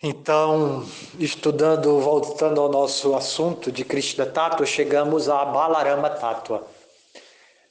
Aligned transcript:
Então, 0.00 0.86
estudando, 1.18 1.98
voltando 1.98 2.60
ao 2.60 2.68
nosso 2.68 3.16
assunto 3.16 3.72
de 3.72 3.84
Krishna 3.84 4.24
Tattva, 4.24 4.64
chegamos 4.64 5.28
a 5.28 5.44
Balarama 5.44 6.08
Tattva. 6.08 6.62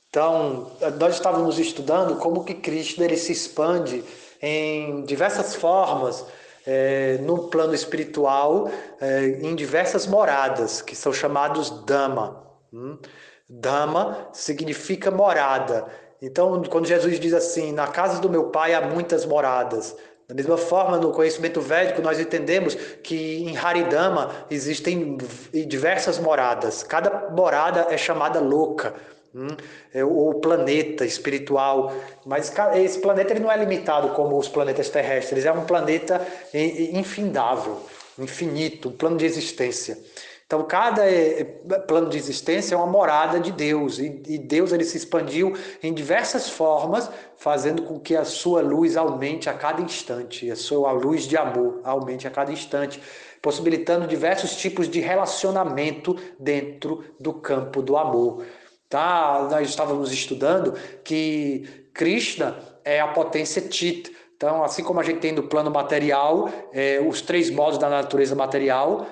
Então, 0.09 0.69
nós 0.99 1.15
estávamos 1.15 1.57
estudando 1.57 2.17
como 2.17 2.43
que 2.43 2.53
Krishna 2.53 3.05
ele 3.05 3.15
se 3.15 3.31
expande 3.31 4.03
em 4.41 5.05
diversas 5.05 5.55
formas 5.55 6.25
é, 6.65 7.17
no 7.21 7.47
plano 7.47 7.73
espiritual, 7.73 8.69
é, 8.99 9.39
em 9.41 9.55
diversas 9.55 10.05
moradas, 10.05 10.81
que 10.81 10.97
são 10.97 11.13
chamados 11.13 11.69
Dhamma. 11.85 12.43
Hum? 12.73 12.97
Dhamma 13.49 14.27
significa 14.33 15.09
morada. 15.09 15.85
Então, 16.21 16.61
quando 16.63 16.87
Jesus 16.87 17.21
diz 17.21 17.33
assim, 17.33 17.71
na 17.71 17.87
casa 17.87 18.19
do 18.19 18.29
meu 18.29 18.49
pai 18.49 18.73
há 18.73 18.81
muitas 18.81 19.23
moradas, 19.23 19.95
da 20.27 20.35
mesma 20.35 20.57
forma, 20.57 20.97
no 20.97 21.13
conhecimento 21.13 21.61
védico, 21.61 22.01
nós 22.01 22.19
entendemos 22.19 22.75
que 22.75 23.45
em 23.45 23.55
Haridama 23.55 24.45
existem 24.51 25.17
diversas 25.65 26.19
moradas. 26.19 26.83
Cada 26.83 27.29
morada 27.29 27.87
é 27.89 27.97
chamada 27.97 28.41
louca, 28.41 28.93
hum? 29.33 29.47
é 29.93 30.03
o 30.03 30.33
planeta 30.33 31.05
espiritual. 31.05 31.93
Mas 32.25 32.51
esse 32.75 32.99
planeta 32.99 33.31
ele 33.31 33.39
não 33.39 33.49
é 33.49 33.55
limitado 33.55 34.09
como 34.09 34.37
os 34.37 34.49
planetas 34.49 34.89
terrestres, 34.89 35.45
é 35.45 35.51
um 35.51 35.63
planeta 35.63 36.21
infindável, 36.53 37.81
infinito, 38.19 38.89
um 38.89 38.97
plano 38.97 39.15
de 39.15 39.25
existência. 39.25 39.97
Então, 40.47 40.63
cada 40.63 41.05
eh, 41.05 41.43
plano 41.85 42.09
de 42.09 42.17
existência 42.17 42.73
é 42.73 42.77
uma 42.77 42.87
morada 42.87 43.37
de 43.37 43.51
Deus, 43.51 43.99
e, 43.99 44.09
Deus 44.09 44.71
ele 44.71 44.85
se 44.85 44.95
expandiu 44.95 45.53
em 45.83 45.93
diversas 45.93 46.49
formas, 46.49 47.11
fazendo 47.35 47.83
com 47.83 47.99
que 47.99 48.15
a 48.15 48.23
sua 48.23 48.61
luz 48.61 48.95
aumente 48.95 49.49
a 49.49 49.53
cada 49.53 49.81
instante, 49.81 50.49
a 50.49 50.55
sua 50.55 50.93
luz 50.93 51.23
de 51.23 51.35
amor 51.35 51.81
aumente 51.83 52.25
a 52.25 52.31
cada 52.31 52.49
instante, 52.49 53.01
possibilitando 53.41 54.07
diversos 54.07 54.55
tipos 54.55 54.87
de 54.87 55.01
relacionamento 55.01 56.15
dentro 56.39 57.03
do 57.19 57.33
campo 57.33 57.81
do 57.81 57.97
amor. 57.97 58.45
Tá? 58.87 59.49
Nós 59.51 59.67
estávamos 59.67 60.13
estudando 60.13 60.75
que 61.03 61.89
Krishna 61.93 62.57
é 62.85 63.01
a 63.01 63.07
potência 63.09 63.61
Tit. 63.61 64.15
Então, 64.37 64.63
assim 64.63 64.81
como 64.81 65.01
a 65.01 65.03
gente 65.03 65.19
tem 65.19 65.33
no 65.33 65.43
plano 65.43 65.69
material, 65.69 66.49
é, 66.71 67.01
os 67.01 67.21
três 67.21 67.49
modos 67.49 67.77
da 67.77 67.89
natureza 67.89 68.33
material? 68.33 69.05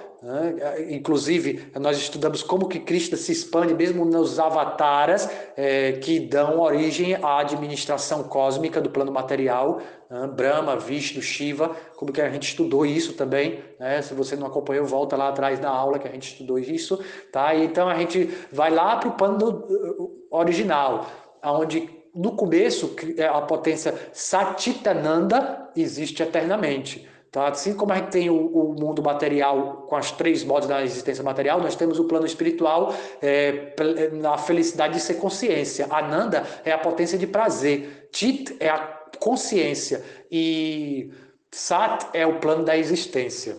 Inclusive, 0.90 1.72
nós 1.80 1.98
estudamos 1.98 2.42
como 2.42 2.68
que 2.68 2.80
Krishna 2.80 3.16
se 3.16 3.32
expande 3.32 3.76
mesmo 3.76 4.04
nos 4.06 4.40
avataras 4.40 5.30
é, 5.56 5.94
que 5.94 6.20
dão 6.20 6.60
origem 6.60 7.16
à 7.16 7.42
administração 7.42 8.24
cósmica 8.24 8.82
do 8.82 8.90
plano 8.90 9.12
material, 9.12 9.82
né? 10.10 10.28
Brahma, 10.28 10.78
Vishnu, 10.78 11.22
Shiva, 11.22 11.76
como 11.96 12.12
que 12.12 12.22
a 12.22 12.30
gente 12.30 12.48
estudou 12.50 12.86
isso 12.86 13.14
também. 13.14 13.60
Né? 13.80 14.02
Se 14.02 14.14
você 14.14 14.36
não 14.36 14.48
acompanhou, 14.48 14.86
volta 14.86 15.16
lá 15.16 15.30
atrás 15.30 15.60
da 15.60 15.70
aula 15.70 16.00
que 16.00 16.08
a 16.08 16.12
gente 16.12 16.32
estudou 16.32 16.58
isso. 16.60 17.04
Tá? 17.32 17.56
Então 17.56 17.88
a 17.88 17.96
gente 17.96 18.30
vai 18.52 18.72
lá 18.72 18.98
para 18.98 19.10
o 19.10 19.14
plano 19.14 19.50
uh, 19.50 20.28
original, 20.32 21.08
onde 21.44 21.90
no 22.14 22.36
começo 22.36 22.96
a 23.32 23.42
potência 23.42 23.94
Satitananda 24.14 25.70
existe 25.76 26.24
eternamente. 26.24 27.08
Tá? 27.36 27.50
Assim 27.50 27.74
como 27.74 27.92
a 27.92 27.98
gente 27.98 28.12
tem 28.12 28.30
o, 28.30 28.48
o, 28.48 28.74
mundo 28.80 29.04
material 29.04 29.86
com 29.90 29.98
as 29.98 30.10
três 30.10 30.42
modos 30.42 30.70
da 30.70 30.82
existência 30.82 31.22
material, 31.22 31.60
nós 31.60 31.76
temos 31.76 32.00
o 32.00 32.06
plano 32.06 32.26
espiritual 32.26 32.96
é, 33.22 33.74
na 34.14 34.38
felicidade 34.38 34.94
de 34.94 35.02
ser 35.02 35.16
consciência. 35.16 35.86
Ananda 35.90 36.48
é 36.64 36.72
a 36.72 36.78
potência 36.78 37.18
de 37.18 37.28
prazer. 37.28 38.08
Chit 38.14 38.56
é 38.58 38.70
a 38.70 38.80
consciência. 39.20 40.02
E 40.32 41.12
Sat 41.52 42.08
é 42.14 42.26
o 42.26 42.40
plano 42.40 42.64
da 42.64 42.78
existência. 42.78 43.58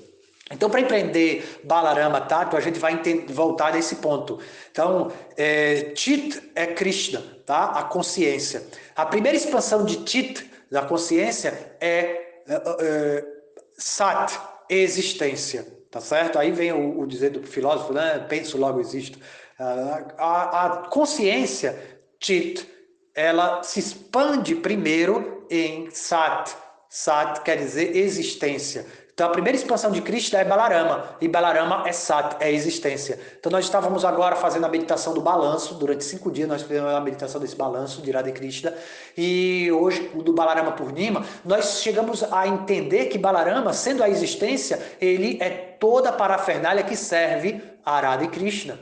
Então, 0.51 0.71
para 0.71 0.81
empreender 0.81 1.45
Balarama 1.63 2.23
Tato, 2.23 2.57
a 2.57 2.61
gente 2.61 2.79
vai 2.79 2.99
voltar 3.29 3.75
nesse 3.75 3.97
ponto. 3.97 4.39
Então, 4.71 5.12
é, 5.37 5.93
Chit 5.95 6.50
é 6.55 6.69
Krishna, 6.69 7.23
tá? 7.45 7.73
a 7.73 7.83
consciência. 7.83 8.62
A 8.95 9.05
primeira 9.05 9.37
expansão 9.37 9.84
de 9.84 10.11
Chit, 10.11 10.50
da 10.71 10.81
consciência, 10.81 11.77
é, 11.79 12.41
é, 12.49 12.62
é 12.81 13.36
Sat, 13.78 14.38
existência, 14.69 15.66
tá 15.91 16.00
certo? 16.00 16.38
Aí 16.38 16.50
vem 16.50 16.72
o, 16.72 17.00
o 17.00 17.06
dizer 17.06 17.31
do 17.31 17.42
filósofo, 17.47 17.92
né? 17.92 18.19
Penso, 18.28 18.59
logo 18.59 18.81
existo. 18.81 19.19
Uh, 19.59 20.12
a, 20.19 20.66
a 20.66 20.88
consciência, 20.88 22.00
Chit, 22.20 22.69
ela 23.14 23.62
se 23.62 23.81
expande 23.81 24.54
primeiro 24.54 25.47
em 25.50 25.91
Sat. 25.91 26.54
Sat 26.88 27.42
quer 27.42 27.56
dizer 27.56 27.97
existência. 27.97 28.87
Então 29.16 29.28
a 29.28 29.31
primeira 29.31 29.56
expansão 29.56 29.91
de 29.91 30.03
Krishna 30.03 30.41
é 30.41 30.44
Balarama, 30.44 31.16
e 31.22 31.27
Balarama 31.27 31.88
é 31.88 31.93
Sat, 31.93 32.37
é 32.38 32.53
existência. 32.53 33.19
Então 33.41 33.50
nós 33.50 33.65
estávamos 33.65 34.04
agora 34.04 34.37
fazendo 34.37 34.66
a 34.66 34.69
meditação 34.69 35.15
do 35.15 35.22
balanço, 35.22 35.72
durante 35.77 36.04
cinco 36.04 36.31
dias 36.31 36.47
nós 36.47 36.60
fizemos 36.60 36.93
a 36.93 37.00
meditação 37.00 37.41
desse 37.41 37.56
balanço 37.56 38.03
de 38.03 38.10
Radha 38.10 38.31
Krishna, 38.31 38.75
e 39.16 39.72
hoje, 39.72 40.10
do 40.16 40.34
Balarama 40.34 40.72
Purnima, 40.72 41.25
nós 41.47 41.81
chegamos 41.81 42.31
a 42.31 42.47
entender 42.47 43.06
que 43.06 43.16
Balarama, 43.16 43.72
sendo 43.72 44.05
a 44.05 44.10
existência, 44.10 44.78
ele 45.00 45.38
é 45.41 45.49
toda 45.49 46.10
a 46.10 46.12
parafernália 46.12 46.82
que 46.82 46.94
serve 46.94 47.62
a 47.87 47.99
Radha 47.99 48.26
Krishna. 48.26 48.78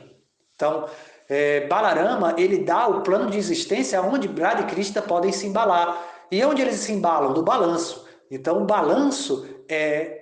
Então, 0.53 0.89
é, 1.29 1.65
Balarama, 1.67 2.35
ele 2.37 2.57
dá 2.57 2.87
o 2.87 2.99
plano 3.03 3.31
de 3.31 3.37
existência 3.37 4.01
onde 4.01 4.27
Radha 4.27 4.63
e 4.63 4.65
Krishna 4.65 5.01
podem 5.01 5.31
se 5.31 5.47
embalar. 5.47 5.97
E 6.29 6.43
onde 6.43 6.61
eles 6.61 6.75
se 6.75 6.91
embalam? 6.91 7.31
No 7.31 7.41
balanço. 7.41 8.05
Então, 8.29 8.63
o 8.63 8.65
balanço 8.65 9.47
é 9.69 10.14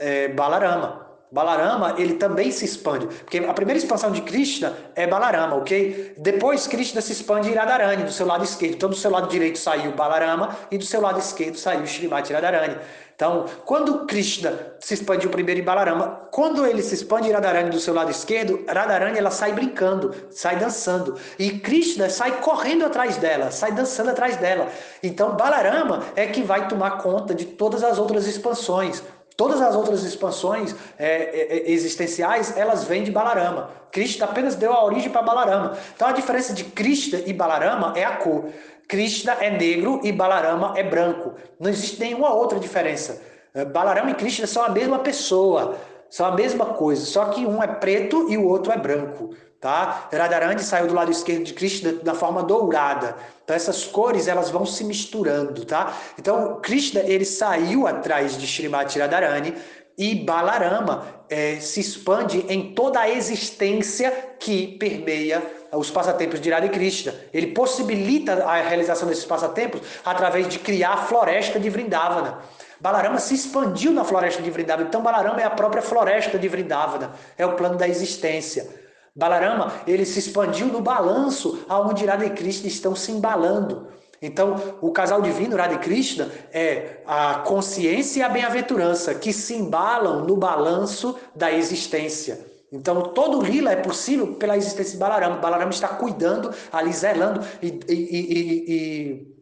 é, 0.00 0.28
Balarama. 0.28 1.08
Balarama, 1.32 1.94
ele 1.96 2.14
também 2.14 2.50
se 2.50 2.64
expande, 2.64 3.06
porque 3.06 3.38
a 3.38 3.54
primeira 3.54 3.78
expansão 3.78 4.10
de 4.10 4.20
Krishna 4.20 4.76
é 4.96 5.06
Balarama, 5.06 5.54
ok? 5.54 6.14
Depois 6.18 6.66
Krishna 6.66 7.00
se 7.00 7.12
expande 7.12 7.48
em 7.48 7.54
Radharani, 7.54 8.02
do 8.02 8.10
seu 8.10 8.26
lado 8.26 8.42
esquerdo. 8.42 8.74
Então, 8.74 8.90
do 8.90 8.96
seu 8.96 9.12
lado 9.12 9.28
direito 9.28 9.56
saiu 9.56 9.92
Balarama 9.92 10.56
e 10.72 10.76
do 10.76 10.84
seu 10.84 11.00
lado 11.00 11.20
esquerdo 11.20 11.56
saiu 11.56 11.84
Srimati 11.84 12.32
Radharani. 12.32 12.76
Então, 13.14 13.44
quando 13.64 14.06
Krishna 14.06 14.58
se 14.80 14.94
expandiu 14.94 15.30
primeiro 15.30 15.60
em 15.60 15.62
Balarama, 15.62 16.22
quando 16.32 16.66
ele 16.66 16.82
se 16.82 16.94
expande 16.94 17.28
em 17.28 17.32
Radharani 17.32 17.70
do 17.70 17.78
seu 17.78 17.94
lado 17.94 18.10
esquerdo, 18.10 18.64
Radharani 18.66 19.18
ela 19.18 19.30
sai 19.30 19.52
brincando, 19.52 20.12
sai 20.30 20.56
dançando. 20.56 21.16
E 21.38 21.60
Krishna 21.60 22.08
sai 22.08 22.40
correndo 22.40 22.84
atrás 22.84 23.18
dela, 23.18 23.52
sai 23.52 23.70
dançando 23.70 24.10
atrás 24.10 24.36
dela. 24.38 24.66
Então, 25.00 25.36
Balarama 25.36 26.02
é 26.16 26.26
que 26.26 26.42
vai 26.42 26.66
tomar 26.66 26.92
conta 27.02 27.34
de 27.34 27.44
todas 27.44 27.84
as 27.84 27.98
outras 27.98 28.26
expansões. 28.26 29.00
Todas 29.40 29.62
as 29.62 29.74
outras 29.74 30.04
expansões 30.04 30.76
é, 30.98 31.06
é, 31.06 31.56
é, 31.56 31.70
existenciais, 31.70 32.54
elas 32.58 32.84
vêm 32.84 33.02
de 33.02 33.10
Balarama. 33.10 33.70
Krishna 33.90 34.26
apenas 34.26 34.54
deu 34.54 34.70
a 34.70 34.84
origem 34.84 35.08
para 35.10 35.22
Balarama. 35.22 35.78
Então 35.96 36.08
a 36.08 36.12
diferença 36.12 36.52
de 36.52 36.62
Krishna 36.62 37.22
e 37.24 37.32
Balarama 37.32 37.94
é 37.96 38.04
a 38.04 38.18
cor. 38.18 38.50
Krishna 38.86 39.32
é 39.40 39.48
negro 39.48 39.98
e 40.04 40.12
Balarama 40.12 40.74
é 40.76 40.82
branco. 40.82 41.36
Não 41.58 41.70
existe 41.70 41.98
nenhuma 41.98 42.34
outra 42.34 42.60
diferença. 42.60 43.22
É, 43.54 43.64
Balarama 43.64 44.10
e 44.10 44.14
Krishna 44.14 44.46
são 44.46 44.62
a 44.62 44.68
mesma 44.68 44.98
pessoa, 44.98 45.78
são 46.10 46.26
a 46.26 46.32
mesma 46.32 46.66
coisa, 46.74 47.06
só 47.06 47.24
que 47.30 47.46
um 47.46 47.62
é 47.62 47.66
preto 47.66 48.30
e 48.30 48.36
o 48.36 48.46
outro 48.46 48.70
é 48.70 48.76
branco 48.76 49.30
tá? 49.60 50.08
Radharani 50.12 50.62
saiu 50.62 50.86
do 50.86 50.94
lado 50.94 51.10
esquerdo 51.10 51.44
de 51.44 51.52
Krishna 51.52 51.92
da 51.92 52.14
forma 52.14 52.42
dourada. 52.42 53.14
Então 53.44 53.54
essas 53.54 53.84
cores 53.84 54.26
elas 54.26 54.50
vão 54.50 54.64
se 54.64 54.82
misturando, 54.84 55.64
tá? 55.64 55.92
Então 56.18 56.58
Krishna 56.62 57.00
ele 57.00 57.24
saiu 57.24 57.86
atrás 57.86 58.38
de 58.38 58.46
Srimati 58.46 58.98
Radharani 58.98 59.54
e 59.98 60.14
Balarama 60.14 61.04
é, 61.28 61.60
se 61.60 61.78
expande 61.80 62.44
em 62.48 62.72
toda 62.74 63.00
a 63.00 63.10
existência 63.10 64.10
que 64.38 64.78
permeia 64.78 65.42
os 65.72 65.90
passatempos 65.90 66.40
de 66.40 66.50
Radha 66.50 66.70
Krishna. 66.70 67.14
Ele 67.32 67.48
possibilita 67.48 68.44
a 68.44 68.62
realização 68.62 69.06
desses 69.06 69.26
passatempos 69.26 69.82
através 70.04 70.48
de 70.48 70.58
criar 70.58 70.94
a 70.94 70.96
floresta 70.96 71.60
de 71.60 71.68
Vrindavana. 71.68 72.38
Balarama 72.80 73.18
se 73.18 73.34
expandiu 73.34 73.92
na 73.92 74.02
floresta 74.02 74.42
de 74.42 74.50
Vrindavana. 74.50 74.88
Então 74.88 75.02
Balarama 75.02 75.40
é 75.40 75.44
a 75.44 75.50
própria 75.50 75.82
floresta 75.82 76.38
de 76.38 76.48
Vrindavana. 76.48 77.12
É 77.36 77.44
o 77.44 77.54
plano 77.54 77.76
da 77.76 77.86
existência. 77.86 78.79
Balarama, 79.14 79.72
ele 79.86 80.04
se 80.04 80.18
expandiu 80.18 80.66
no 80.66 80.80
balanço 80.80 81.64
aonde 81.68 82.06
Radha 82.06 82.26
e 82.26 82.30
Krishna 82.30 82.68
estão 82.68 82.94
se 82.94 83.12
embalando. 83.12 83.88
Então, 84.22 84.76
o 84.80 84.92
casal 84.92 85.22
divino, 85.22 85.56
Radha 85.56 85.74
e 85.74 85.78
Krishna, 85.78 86.30
é 86.52 87.02
a 87.06 87.36
consciência 87.40 88.20
e 88.20 88.22
a 88.22 88.28
bem-aventurança 88.28 89.14
que 89.14 89.32
se 89.32 89.54
embalam 89.54 90.24
no 90.24 90.36
balanço 90.36 91.16
da 91.34 91.50
existência. 91.50 92.38
Então, 92.72 93.02
todo 93.02 93.42
lila 93.42 93.72
é 93.72 93.76
possível 93.76 94.34
pela 94.34 94.56
existência 94.56 94.92
de 94.92 94.98
Balarama. 94.98 95.36
Balarama 95.38 95.72
está 95.72 95.88
cuidando, 95.88 96.54
ali 96.70 96.92
zelando 96.92 97.44
e, 97.60 97.80
e, 97.88 97.94
e, 97.94 98.74
e 98.74 99.39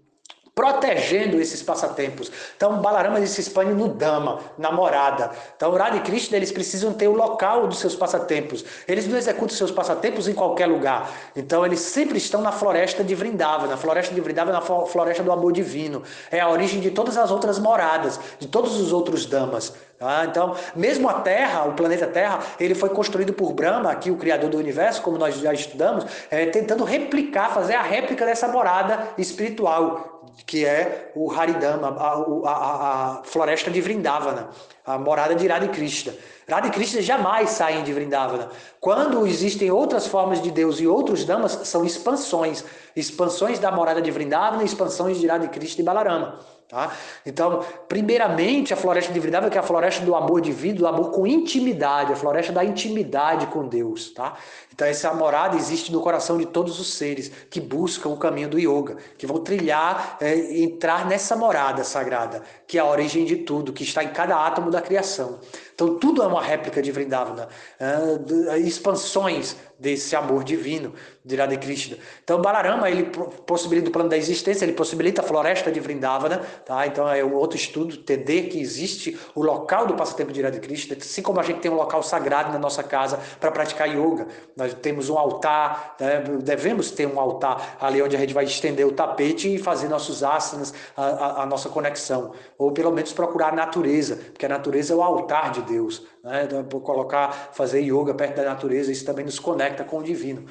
protegendo 0.59 1.41
esses 1.41 1.63
passatempos. 1.63 2.33
Então, 2.57 2.83
Balarama 2.83 3.25
se 3.25 3.41
expande 3.41 3.73
no 3.73 3.87
Dama, 3.87 4.41
na 4.59 4.73
morada. 4.73 5.31
Então, 5.57 5.71
Radha 5.71 5.99
e 5.99 6.01
Krishna 6.01 6.37
eles 6.37 6.51
precisam 6.51 6.93
ter 6.93 7.07
o 7.07 7.13
local 7.13 7.69
dos 7.69 7.79
seus 7.79 7.95
passatempos. 7.95 8.65
Eles 8.89 9.07
não 9.07 9.17
executam 9.17 9.57
seus 9.57 9.71
passatempos 9.71 10.27
em 10.27 10.35
qualquer 10.35 10.67
lugar. 10.67 11.13
Então, 11.37 11.65
eles 11.65 11.79
sempre 11.79 12.19
estão 12.19 12.43
na 12.43 12.51
floresta 12.51 13.05
de 13.05 13.15
Vrindavana. 13.15 13.69
Na 13.69 13.77
floresta 13.77 14.13
de 14.13 14.21
Vrindavana, 14.21 14.59
na 14.59 14.87
floresta 14.87 15.23
do 15.23 15.31
amor 15.31 15.53
divino. 15.53 16.03
É 16.29 16.41
a 16.41 16.49
origem 16.49 16.81
de 16.81 16.91
todas 16.91 17.17
as 17.17 17.31
outras 17.31 17.61
moradas, 17.61 18.19
de 18.41 18.49
todos 18.49 18.81
os 18.81 18.93
outros 18.93 19.27
Damas. 19.27 19.73
Ah, 20.01 20.25
então, 20.25 20.55
mesmo 20.77 21.09
a 21.09 21.15
Terra, 21.15 21.65
o 21.65 21.73
planeta 21.73 22.07
Terra, 22.07 22.39
ele 22.61 22.73
foi 22.73 22.89
construído 22.91 23.33
por 23.33 23.53
Brahma, 23.53 23.91
aqui 23.91 24.13
o 24.13 24.17
criador 24.17 24.49
do 24.49 24.57
universo, 24.57 25.03
como 25.03 25.19
nós 25.19 25.37
já 25.37 25.53
estudamos, 25.53 26.05
é, 26.31 26.47
tentando 26.47 26.85
replicar, 26.85 27.53
fazer 27.53 27.75
a 27.75 27.83
réplica 27.83 28.25
dessa 28.25 28.47
morada 28.47 29.09
espiritual, 29.19 30.18
que 30.47 30.65
é 30.65 31.13
o 31.15 31.31
Haridama, 31.31 31.89
a, 31.89 32.51
a, 32.51 33.19
a 33.21 33.23
floresta 33.25 33.71
de 33.71 33.81
Vrindavana, 33.81 34.49
a 34.85 34.99
morada 34.99 35.35
de 35.35 35.47
Radha 35.47 35.69
Krishna. 35.69 36.15
Radha 36.49 36.71
Krishna 36.71 37.03
jamais 37.03 37.51
saem 37.51 37.85
de 37.85 37.93
Vrindavana. 37.93 38.49
Quando 38.81 39.27
existem 39.27 39.71
outras 39.71 40.07
formas 40.07 40.41
de 40.41 40.51
Deus 40.51 40.81
e 40.81 40.87
outros 40.87 41.25
Damas, 41.25 41.53
são 41.65 41.85
expansões. 41.85 42.65
Expansões 42.97 43.59
da 43.59 43.71
morada 43.71 44.01
de 44.01 44.11
Vrindavana, 44.11 44.65
expansões 44.65 45.19
de 45.19 45.27
Radha 45.27 45.49
Krishna 45.49 45.83
e 45.83 45.85
Balarama. 45.85 46.41
Tá? 46.69 46.95
Então, 47.25 47.65
primeiramente, 47.89 48.75
a 48.75 48.77
floresta 48.77 49.11
de 49.11 49.19
Vrindavan, 49.19 49.49
que 49.49 49.57
é 49.57 49.61
a 49.61 49.65
floresta 49.65 50.05
do 50.05 50.15
amor 50.15 50.43
divino, 50.43 50.81
do 50.81 50.87
amor 50.87 51.13
com 51.13 51.27
intimidade, 51.27 52.13
a 52.13 52.17
floresta 52.17 52.53
da 52.53 52.63
intimidade 52.63 53.47
com 53.47 53.67
Deus. 53.67 54.11
Tá? 54.11 54.37
Então, 54.71 54.87
essa 54.87 55.15
morada 55.15 55.57
existe 55.57 55.91
no 55.91 56.03
coração 56.03 56.37
de 56.37 56.45
todos 56.45 56.79
os 56.79 56.93
seres 56.93 57.33
que 57.49 57.59
buscam 57.59 58.11
o 58.11 58.19
caminho 58.19 58.51
do 58.51 58.59
yoga, 58.59 58.99
que 59.17 59.27
vão 59.27 59.39
trilhar, 59.39 60.19
é, 60.21 60.61
entrar 60.61 61.07
nessa 61.07 61.35
morada 61.35 61.83
sagrada, 61.85 62.43
que 62.67 62.77
é 62.77 62.83
a 62.83 62.87
origem 62.87 63.25
de 63.25 63.37
tudo, 63.37 63.73
que 63.73 63.83
está 63.83 64.05
em 64.05 64.13
cada 64.13 64.37
átomo 64.37 64.71
da 64.71 64.83
criação. 64.83 65.41
Então, 65.75 65.99
tudo 65.99 66.23
é 66.23 66.27
uma 66.27 66.43
réplica 66.43 66.83
de 66.83 66.93
Vrindavana, 66.93 67.49
é, 67.81 68.59
expansões 68.59 69.57
desse 69.79 70.15
amor 70.15 70.45
divino 70.45 70.93
de 71.29 71.37
Radha 71.37 71.57
Krishna. 71.59 71.99
Então, 72.25 72.41
Balarama, 72.41 72.89
ele 72.91 73.05
possibilita 73.47 73.91
o 73.91 73.93
plano 73.93 74.09
da 74.09 74.17
existência, 74.17 74.65
ele 74.65 74.73
possibilita 74.73 75.21
a 75.21 75.25
floresta 75.25 75.71
de 75.71 75.79
Vrindavana, 75.79 76.41
tá? 76.65 76.87
Então, 76.87 77.07
é 77.07 77.23
um 77.23 77.35
outro 77.35 77.57
estudo, 77.57 77.95
entender 77.95 78.45
que 78.45 78.59
existe 78.59 79.19
o 79.35 79.43
local 79.43 79.87
do 79.87 79.95
passatempo 79.95 80.33
de 80.33 80.41
Radha 80.41 80.59
Krishna, 80.59 80.97
assim 80.99 81.21
como 81.21 81.39
a 81.39 81.43
gente 81.43 81.61
tem 81.61 81.71
um 81.71 81.75
local 81.75 82.03
sagrado 82.03 82.51
na 82.51 82.59
nossa 82.59 82.83
casa 82.83 83.21
para 83.39 83.51
praticar 83.51 83.89
yoga. 83.89 84.27
Nós 84.57 84.73
temos 84.73 85.11
um 85.11 85.19
altar, 85.19 85.97
né? 86.01 86.25
devemos 86.43 86.91
ter 86.91 87.07
um 87.07 87.21
altar 87.21 87.77
ali 87.79 88.01
onde 88.01 88.17
a 88.17 88.19
gente 88.19 88.33
vai 88.33 88.45
estender 88.45 88.87
o 88.87 88.93
tapete 88.93 89.55
e 89.55 89.59
fazer 89.59 89.89
nossos 89.89 90.25
asanas, 90.25 90.73
a, 90.97 91.05
a, 91.05 91.43
a 91.43 91.47
nossa 91.47 91.69
conexão. 91.69 92.33
Ou 92.57 92.73
pelo 92.73 92.91
menos 92.91 93.13
procurar 93.13 93.53
a 93.53 93.57
natureza, 93.57 94.17
porque 94.17 94.47
a 94.47 94.49
natureza 94.49 94.95
é 94.95 94.97
o 94.97 95.03
altar 95.03 95.51
de 95.51 95.61
Deus. 95.61 96.07
Né? 96.25 96.45
Então, 96.45 96.81
colocar, 96.81 97.51
fazer 97.53 97.81
yoga 97.81 98.15
perto 98.15 98.37
da 98.37 98.45
natureza, 98.45 98.91
isso 98.91 99.05
também 99.05 99.25
nos 99.25 99.39
conecta 99.39 99.85
com 99.85 99.99
o 99.99 100.03
divino. 100.03 100.47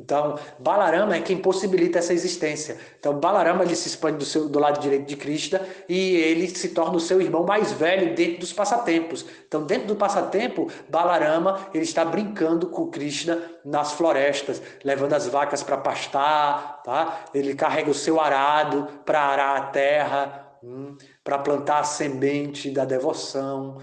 Então, 0.00 0.38
Balarama 0.58 1.14
é 1.14 1.20
quem 1.20 1.36
possibilita 1.36 1.98
essa 1.98 2.14
existência. 2.14 2.78
Então, 2.98 3.20
Balarama 3.20 3.62
ele 3.64 3.76
se 3.76 3.88
expande 3.88 4.16
do, 4.16 4.24
seu, 4.24 4.48
do 4.48 4.58
lado 4.58 4.80
direito 4.80 5.06
de 5.06 5.16
Krishna 5.16 5.60
e 5.88 6.16
ele 6.16 6.48
se 6.48 6.70
torna 6.70 6.96
o 6.96 7.00
seu 7.00 7.20
irmão 7.20 7.44
mais 7.44 7.70
velho 7.72 8.14
dentro 8.14 8.40
dos 8.40 8.52
passatempos. 8.52 9.26
Então, 9.46 9.62
dentro 9.62 9.88
do 9.88 9.96
passatempo, 9.96 10.70
Balarama 10.88 11.68
ele 11.74 11.84
está 11.84 12.04
brincando 12.04 12.68
com 12.68 12.90
Krishna 12.90 13.38
nas 13.62 13.92
florestas, 13.92 14.62
levando 14.82 15.12
as 15.12 15.26
vacas 15.26 15.62
para 15.62 15.76
pastar, 15.76 16.82
tá? 16.82 17.24
Ele 17.34 17.54
carrega 17.54 17.90
o 17.90 17.94
seu 17.94 18.18
arado 18.18 18.88
para 19.04 19.20
arar 19.20 19.56
a 19.56 19.66
terra, 19.66 20.46
hum, 20.62 20.96
para 21.22 21.38
plantar 21.38 21.80
a 21.80 21.84
semente 21.84 22.70
da 22.70 22.86
devoção. 22.86 23.78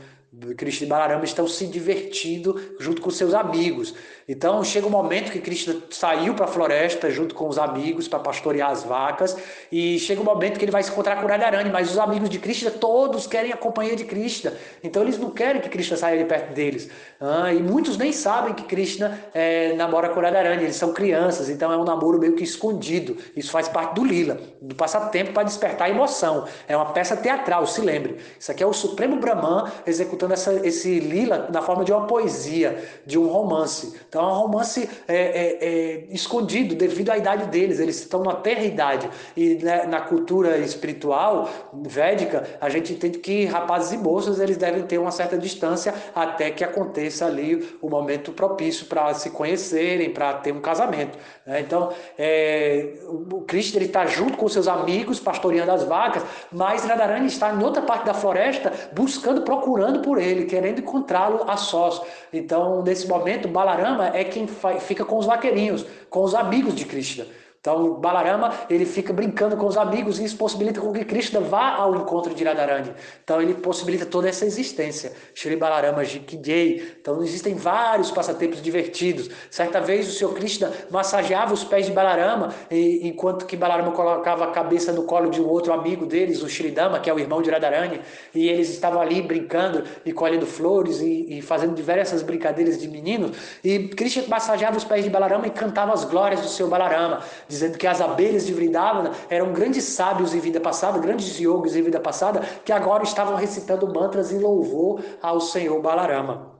Krishna 0.57 0.85
e 0.85 0.89
Balarama 0.89 1.23
estão 1.23 1.47
se 1.47 1.65
divertindo 1.65 2.75
junto 2.79 3.01
com 3.01 3.09
seus 3.09 3.33
amigos. 3.33 3.93
Então 4.27 4.61
chega 4.61 4.85
um 4.85 4.89
momento 4.89 5.31
que 5.31 5.39
Krishna 5.39 5.77
saiu 5.89 6.33
para 6.33 6.45
a 6.45 6.47
floresta 6.49 7.09
junto 7.09 7.33
com 7.33 7.47
os 7.47 7.57
amigos 7.57 8.09
para 8.09 8.19
pastorear 8.19 8.69
as 8.69 8.83
vacas 8.83 9.37
e 9.71 9.97
chega 9.99 10.19
um 10.19 10.25
momento 10.25 10.59
que 10.59 10.65
ele 10.65 10.71
vai 10.71 10.83
se 10.83 10.91
encontrar 10.91 11.21
com 11.21 11.27
Radharani, 11.27 11.69
mas 11.69 11.89
os 11.89 11.97
amigos 11.97 12.29
de 12.29 12.37
Krishna 12.37 12.69
todos 12.69 13.25
querem 13.25 13.53
a 13.53 13.57
companhia 13.57 13.95
de 13.95 14.03
Krishna. 14.03 14.53
Então 14.83 15.01
eles 15.01 15.17
não 15.17 15.29
querem 15.29 15.61
que 15.61 15.69
Krishna 15.69 15.95
saia 15.95 16.17
de 16.17 16.25
perto 16.25 16.53
deles. 16.53 16.89
Ah, 17.21 17.53
e 17.53 17.63
muitos 17.63 17.97
nem 17.97 18.11
sabem 18.11 18.53
que 18.53 18.63
Krishna 18.63 19.17
é, 19.33 19.73
namora 19.75 20.09
com 20.09 20.19
Radharani, 20.19 20.63
eles 20.63 20.75
são 20.75 20.93
crianças, 20.93 21.49
então 21.49 21.71
é 21.71 21.77
um 21.77 21.85
namoro 21.85 22.19
meio 22.19 22.35
que 22.35 22.43
escondido. 22.43 23.17
Isso 23.33 23.49
faz 23.49 23.69
parte 23.69 23.95
do 23.95 24.03
lila, 24.03 24.37
do 24.61 24.75
passatempo 24.75 25.31
para 25.31 25.43
despertar 25.43 25.89
emoção. 25.89 26.45
É 26.67 26.75
uma 26.75 26.91
peça 26.91 27.15
teatral, 27.15 27.65
se 27.65 27.79
lembre. 27.79 28.17
Isso 28.37 28.51
aqui 28.51 28.61
é 28.61 28.67
o 28.67 28.73
Supremo 28.73 29.15
Brahman 29.15 29.71
executando 29.85 30.16
essa, 30.25 30.53
esse 30.65 30.99
lila 30.99 31.47
na 31.51 31.61
forma 31.61 31.83
de 31.83 31.91
uma 31.91 32.07
poesia, 32.07 32.83
de 33.05 33.17
um 33.17 33.27
romance. 33.27 33.93
Então 34.09 34.21
é 34.21 34.27
um 34.27 34.35
romance 34.35 34.89
é, 35.07 35.15
é, 35.15 35.57
é, 35.61 36.07
escondido 36.09 36.75
devido 36.75 37.09
à 37.09 37.17
idade 37.17 37.47
deles. 37.47 37.79
Eles 37.79 37.99
estão 37.99 38.23
na 38.23 38.33
terra 38.35 38.63
idade. 38.63 39.09
E 39.35 39.55
né, 39.55 39.85
na 39.85 40.01
cultura 40.01 40.57
espiritual 40.57 41.49
védica, 41.73 42.47
a 42.59 42.69
gente 42.69 42.93
entende 42.93 43.19
que 43.19 43.45
rapazes 43.45 43.91
e 43.93 43.97
moças 43.97 44.39
eles 44.39 44.57
devem 44.57 44.83
ter 44.83 44.97
uma 44.97 45.11
certa 45.11 45.37
distância 45.37 45.93
até 46.15 46.51
que 46.51 46.63
aconteça 46.63 47.25
ali 47.25 47.77
o 47.81 47.89
momento 47.89 48.31
propício 48.31 48.85
para 48.85 49.13
se 49.13 49.29
conhecerem, 49.29 50.11
para 50.11 50.33
ter 50.33 50.51
um 50.51 50.61
casamento. 50.61 51.17
Né? 51.45 51.61
Então, 51.61 51.91
é, 52.17 52.93
o 53.07 53.41
Cristo 53.41 53.77
está 53.77 54.05
junto 54.05 54.37
com 54.37 54.47
seus 54.47 54.67
amigos, 54.67 55.19
pastoreando 55.19 55.71
as 55.71 55.83
vacas, 55.83 56.23
mas 56.51 56.83
Radharani 56.85 57.27
está 57.27 57.53
em 57.53 57.63
outra 57.63 57.81
parte 57.81 58.05
da 58.05 58.13
floresta, 58.13 58.71
buscando, 58.93 59.41
procurando 59.41 60.01
por 60.07 60.21
ele, 60.21 60.45
querendo 60.45 60.79
encontrá-lo 60.79 61.43
a 61.49 61.57
sós. 61.57 62.01
Então, 62.31 62.81
nesse 62.81 63.05
momento, 63.09 63.49
Balarama 63.49 64.07
é 64.15 64.23
quem 64.23 64.47
fica 64.79 65.03
com 65.03 65.17
os 65.17 65.25
vaqueirinhos, 65.25 65.85
com 66.09 66.23
os 66.23 66.33
amigos 66.33 66.73
de 66.73 66.85
Krishna. 66.85 67.25
Então, 67.67 67.95
Balarama, 67.95 68.53
ele 68.69 68.85
fica 68.85 69.11
brincando 69.11 69.57
com 69.57 69.65
os 69.65 69.75
amigos 69.75 70.19
e 70.19 70.23
isso 70.23 70.37
possibilita 70.37 70.79
com 70.79 70.93
que 70.93 71.03
Krishna 71.03 71.41
vá 71.41 71.71
ao 71.71 71.93
encontro 71.97 72.33
de 72.33 72.41
Radharani. 72.41 72.93
Então, 73.21 73.41
ele 73.41 73.55
possibilita 73.55 74.05
toda 74.05 74.29
essa 74.29 74.45
existência. 74.45 75.11
Shri 75.35 75.57
Balarama 75.57 76.05
Jikidei. 76.05 76.95
Então, 77.01 77.21
existem 77.21 77.55
vários 77.55 78.09
passatempos 78.09 78.61
divertidos. 78.61 79.29
Certa 79.51 79.81
vez, 79.81 80.07
o 80.07 80.11
Senhor 80.13 80.33
Krishna 80.33 80.71
massageava 80.89 81.53
os 81.53 81.65
pés 81.65 81.87
de 81.87 81.91
Balarama, 81.91 82.55
e, 82.71 83.05
enquanto 83.05 83.45
que 83.45 83.57
Balarama 83.57 83.91
colocava 83.91 84.45
a 84.45 84.51
cabeça 84.51 84.93
no 84.93 85.03
colo 85.03 85.29
de 85.29 85.41
um 85.41 85.49
outro 85.49 85.73
amigo 85.73 86.05
deles, 86.05 86.41
o 86.41 86.47
Shridama, 86.47 87.01
que 87.01 87.09
é 87.09 87.13
o 87.13 87.19
irmão 87.19 87.41
de 87.41 87.49
Radharani, 87.49 87.99
e 88.33 88.47
eles 88.47 88.69
estavam 88.69 89.01
ali 89.01 89.21
brincando 89.21 89.83
e 90.05 90.13
colhendo 90.13 90.45
flores 90.45 91.01
e, 91.01 91.37
e 91.37 91.41
fazendo 91.41 91.75
diversas 91.75 92.23
brincadeiras 92.23 92.79
de 92.79 92.87
meninos. 92.87 93.35
E 93.61 93.89
Krishna 93.89 94.23
massageava 94.29 94.77
os 94.77 94.85
pés 94.85 95.03
de 95.03 95.09
Balarama 95.09 95.47
e 95.47 95.49
cantava 95.49 95.91
as 95.91 96.05
glórias 96.05 96.39
do 96.39 96.47
seu 96.47 96.69
Balarama 96.69 97.21
dizendo 97.57 97.77
que 97.77 97.87
as 97.87 98.01
abelhas 98.01 98.45
de 98.45 98.53
Vrindavana 98.53 99.11
eram 99.29 99.51
grandes 99.51 99.83
sábios 99.83 100.33
em 100.33 100.39
vida 100.39 100.59
passada, 100.59 100.99
grandes 100.99 101.39
yogis 101.39 101.75
em 101.75 101.81
vida 101.81 101.99
passada, 101.99 102.41
que 102.63 102.71
agora 102.71 103.03
estavam 103.03 103.35
recitando 103.35 103.91
mantras 103.91 104.31
em 104.31 104.39
louvor 104.39 105.03
ao 105.21 105.41
Senhor 105.41 105.81
Balarama. 105.81 106.55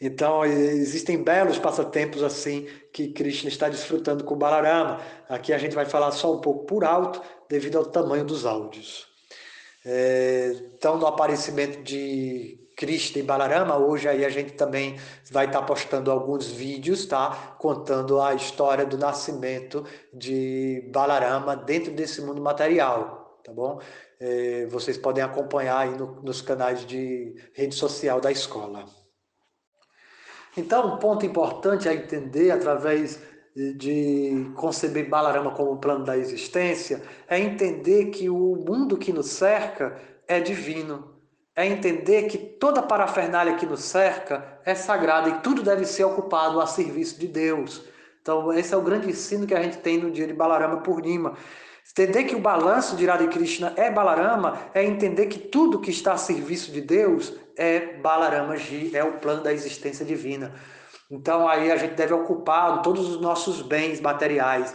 Então, 0.00 0.44
existem 0.44 1.22
belos 1.22 1.58
passatempos 1.58 2.24
assim 2.24 2.66
que 2.92 3.12
Krishna 3.12 3.48
está 3.48 3.68
desfrutando 3.68 4.24
com 4.24 4.36
Balarama. 4.36 5.00
Aqui 5.28 5.52
a 5.52 5.58
gente 5.58 5.76
vai 5.76 5.84
falar 5.84 6.10
só 6.10 6.34
um 6.34 6.40
pouco 6.40 6.66
por 6.66 6.84
alto, 6.84 7.22
devido 7.48 7.78
ao 7.78 7.84
tamanho 7.84 8.24
dos 8.24 8.44
áudios. 8.44 9.06
É, 9.84 10.56
então, 10.74 10.98
no 10.98 11.06
aparecimento 11.06 11.82
de 11.82 12.61
Krishna 12.76 13.20
e 13.20 13.22
Balarama. 13.22 13.76
Hoje 13.76 14.08
aí 14.08 14.24
a 14.24 14.28
gente 14.28 14.52
também 14.52 14.98
vai 15.30 15.46
estar 15.46 15.60
tá 15.60 15.66
postando 15.66 16.10
alguns 16.10 16.46
vídeos, 16.46 17.06
tá? 17.06 17.56
Contando 17.58 18.20
a 18.20 18.34
história 18.34 18.84
do 18.84 18.98
nascimento 18.98 19.84
de 20.12 20.88
Balarama 20.92 21.56
dentro 21.56 21.92
desse 21.92 22.20
mundo 22.22 22.40
material, 22.40 23.40
tá 23.44 23.52
bom? 23.52 23.80
É, 24.20 24.66
vocês 24.66 24.96
podem 24.96 25.22
acompanhar 25.22 25.78
aí 25.78 25.96
no, 25.96 26.22
nos 26.22 26.40
canais 26.40 26.86
de 26.86 27.34
rede 27.54 27.74
social 27.74 28.20
da 28.20 28.30
escola. 28.30 28.84
Então, 30.56 30.94
um 30.94 30.98
ponto 30.98 31.24
importante 31.24 31.88
a 31.88 31.94
entender 31.94 32.50
através 32.50 33.20
de 33.54 34.50
conceber 34.56 35.08
Balarama 35.08 35.50
como 35.52 35.78
plano 35.78 36.04
da 36.04 36.16
existência 36.16 37.02
é 37.28 37.38
entender 37.38 38.06
que 38.06 38.30
o 38.30 38.56
mundo 38.56 38.96
que 38.96 39.12
nos 39.12 39.26
cerca 39.26 40.00
é 40.26 40.40
divino 40.40 41.11
é 41.54 41.66
entender 41.66 42.24
que 42.24 42.38
toda 42.38 42.82
parafernália 42.82 43.54
que 43.54 43.66
nos 43.66 43.80
cerca 43.80 44.60
é 44.64 44.74
sagrada 44.74 45.28
e 45.28 45.38
tudo 45.40 45.62
deve 45.62 45.84
ser 45.84 46.04
ocupado 46.04 46.60
a 46.60 46.66
serviço 46.66 47.20
de 47.20 47.28
Deus. 47.28 47.84
Então, 48.20 48.52
esse 48.52 48.72
é 48.72 48.76
o 48.76 48.82
grande 48.82 49.10
ensino 49.10 49.46
que 49.46 49.54
a 49.54 49.62
gente 49.62 49.78
tem 49.78 49.98
no 49.98 50.10
dia 50.10 50.26
de 50.26 50.32
Balarama 50.32 50.78
Purnima. 50.78 51.34
Entender 51.90 52.24
que 52.24 52.36
o 52.36 52.40
balanço 52.40 52.96
de 52.96 53.04
Radha 53.04 53.26
Krishna 53.26 53.74
é 53.76 53.90
Balarama 53.90 54.58
é 54.72 54.82
entender 54.82 55.26
que 55.26 55.38
tudo 55.38 55.80
que 55.80 55.90
está 55.90 56.12
a 56.12 56.16
serviço 56.16 56.70
de 56.72 56.80
Deus 56.80 57.34
é 57.56 57.98
Balarama 57.98 58.56
Ji, 58.56 58.96
é 58.96 59.04
o 59.04 59.18
plano 59.18 59.42
da 59.42 59.52
existência 59.52 60.04
divina. 60.04 60.54
Então 61.10 61.46
aí 61.46 61.70
a 61.70 61.76
gente 61.76 61.94
deve 61.94 62.14
ocupar 62.14 62.80
todos 62.80 63.10
os 63.10 63.20
nossos 63.20 63.60
bens 63.60 64.00
materiais, 64.00 64.74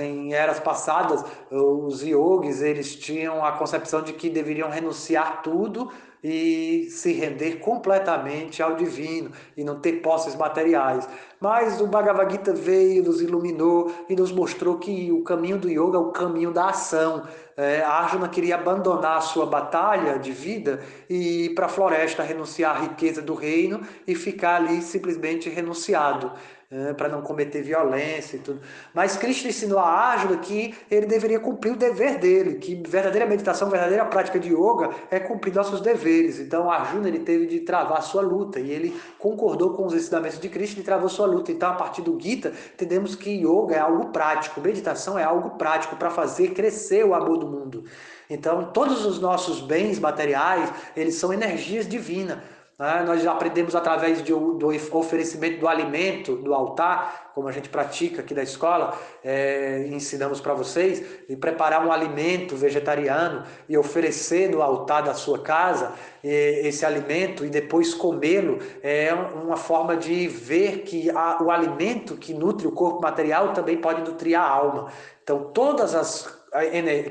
em 0.00 0.34
eras 0.34 0.58
passadas, 0.58 1.24
os 1.50 2.02
yogis 2.02 2.60
eles 2.62 2.96
tinham 2.96 3.44
a 3.44 3.52
concepção 3.52 4.02
de 4.02 4.12
que 4.12 4.28
deveriam 4.28 4.68
renunciar 4.68 5.42
tudo 5.42 5.92
e 6.22 6.88
se 6.90 7.12
render 7.12 7.60
completamente 7.60 8.62
ao 8.62 8.74
divino 8.74 9.30
e 9.56 9.64
não 9.64 9.80
ter 9.80 10.00
posses 10.00 10.34
materiais. 10.34 11.08
Mas 11.40 11.80
o 11.80 11.86
Bhagavad 11.86 12.32
Gita 12.32 12.52
veio, 12.52 13.04
nos 13.04 13.20
iluminou 13.20 13.92
e 14.08 14.16
nos 14.16 14.32
mostrou 14.32 14.78
que 14.78 15.12
o 15.12 15.22
caminho 15.22 15.58
do 15.58 15.68
yoga 15.68 15.96
é 15.96 16.00
o 16.00 16.10
caminho 16.10 16.52
da 16.52 16.70
ação. 16.70 17.22
É, 17.56 17.80
Arjuna 17.82 18.28
queria 18.28 18.56
abandonar 18.56 19.18
a 19.18 19.20
sua 19.20 19.46
batalha 19.46 20.18
de 20.18 20.32
vida 20.32 20.80
e 21.08 21.46
ir 21.46 21.54
para 21.54 21.66
a 21.66 21.68
floresta, 21.68 22.22
renunciar 22.22 22.76
à 22.76 22.80
riqueza 22.80 23.22
do 23.22 23.34
reino 23.34 23.80
e 24.06 24.14
ficar 24.14 24.56
ali 24.56 24.82
simplesmente 24.82 25.48
renunciado 25.48 26.32
né, 26.70 26.92
para 26.92 27.08
não 27.08 27.22
cometer 27.22 27.62
violência 27.62 28.36
e 28.36 28.40
tudo. 28.40 28.60
Mas 28.92 29.16
Cristo 29.16 29.48
ensinou 29.48 29.78
a 29.78 29.88
Árjuna 29.88 30.36
que 30.38 30.74
ele 30.90 31.06
deveria 31.06 31.40
cumprir 31.40 31.72
o 31.72 31.76
dever 31.76 32.18
dele, 32.18 32.56
que 32.56 32.74
verdadeira 32.86 33.26
meditação, 33.26 33.70
verdadeira 33.70 34.04
prática 34.04 34.38
de 34.38 34.52
yoga 34.52 34.90
é 35.10 35.18
cumprir 35.18 35.54
nossos 35.54 35.80
deveres. 35.80 36.07
Então 36.40 36.70
Arjuna 36.70 37.08
ele 37.08 37.20
teve 37.20 37.46
de 37.46 37.60
travar 37.60 38.02
sua 38.02 38.22
luta 38.22 38.58
e 38.58 38.70
ele 38.70 38.98
concordou 39.18 39.74
com 39.74 39.86
os 39.86 39.94
ensinamentos 39.94 40.38
de 40.38 40.48
Cristo 40.48 40.80
e 40.80 40.82
travou 40.82 41.08
sua 41.08 41.26
luta. 41.26 41.52
Então 41.52 41.70
a 41.70 41.74
partir 41.74 42.02
do 42.02 42.18
Gita 42.18 42.52
entendemos 42.74 43.14
que 43.14 43.30
yoga 43.30 43.74
é 43.74 43.78
algo 43.78 44.06
prático, 44.06 44.60
meditação 44.60 45.18
é 45.18 45.24
algo 45.24 45.50
prático 45.50 45.96
para 45.96 46.10
fazer 46.10 46.48
crescer 46.54 47.04
o 47.04 47.14
amor 47.14 47.38
do 47.38 47.46
mundo. 47.46 47.84
Então 48.28 48.70
todos 48.72 49.04
os 49.04 49.18
nossos 49.20 49.60
bens 49.60 49.98
materiais 49.98 50.72
eles 50.96 51.14
são 51.14 51.32
energias 51.32 51.88
divinas. 51.88 52.38
Né? 52.78 53.02
Nós 53.04 53.26
aprendemos 53.26 53.74
através 53.74 54.22
de, 54.22 54.32
do 54.32 54.68
oferecimento 54.92 55.58
do 55.58 55.66
alimento 55.66 56.36
do 56.36 56.54
altar, 56.54 57.32
como 57.34 57.48
a 57.48 57.52
gente 57.52 57.68
pratica 57.68 58.20
aqui 58.20 58.32
da 58.32 58.42
escola, 58.42 58.96
é, 59.24 59.88
ensinamos 59.88 60.40
para 60.40 60.54
vocês, 60.54 61.04
e 61.28 61.34
preparar 61.34 61.84
um 61.84 61.90
alimento 61.90 62.54
vegetariano 62.54 63.44
e 63.68 63.76
oferecer 63.76 64.48
no 64.48 64.62
altar 64.62 65.02
da 65.02 65.14
sua 65.14 65.40
casa 65.40 65.92
esse 66.22 66.84
alimento 66.84 67.44
e 67.44 67.48
depois 67.48 67.94
comê-lo 67.94 68.58
é 68.82 69.14
uma 69.14 69.56
forma 69.56 69.96
de 69.96 70.26
ver 70.26 70.82
que 70.82 71.08
a, 71.10 71.42
o 71.42 71.50
alimento 71.50 72.16
que 72.16 72.34
nutre 72.34 72.66
o 72.66 72.72
corpo 72.72 73.00
material 73.00 73.52
também 73.52 73.76
pode 73.76 74.02
nutrir 74.02 74.38
a 74.38 74.42
alma. 74.42 74.90
Então, 75.22 75.50
todas 75.52 75.94
as 75.94 76.37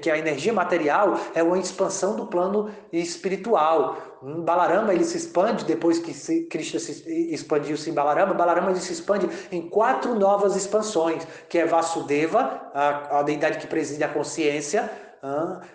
que 0.02 0.10
a 0.10 0.18
energia 0.18 0.52
material 0.52 1.20
é 1.36 1.44
uma 1.44 1.60
expansão 1.60 2.16
do 2.16 2.26
plano 2.26 2.72
espiritual. 2.92 3.98
Balarama 4.22 4.94
ele 4.94 5.04
se 5.04 5.18
expande 5.18 5.64
depois 5.64 6.00
que 6.00 6.14
Krishna 6.46 6.80
se 6.80 7.08
expandiu-se 7.32 7.90
em 7.90 7.94
Balarama. 7.94 8.34
Balarama 8.34 8.72
ele 8.72 8.80
se 8.80 8.94
expande 8.94 9.30
em 9.52 9.70
quatro 9.70 10.16
novas 10.16 10.56
expansões, 10.56 11.26
que 11.48 11.58
é 11.58 11.66
Vasudeva, 11.66 12.62
a, 12.74 13.20
a 13.20 13.24
deidade 13.24 13.60
que 13.60 13.68
preside 13.68 14.04
a 14.04 14.10
consciência, 14.10 14.90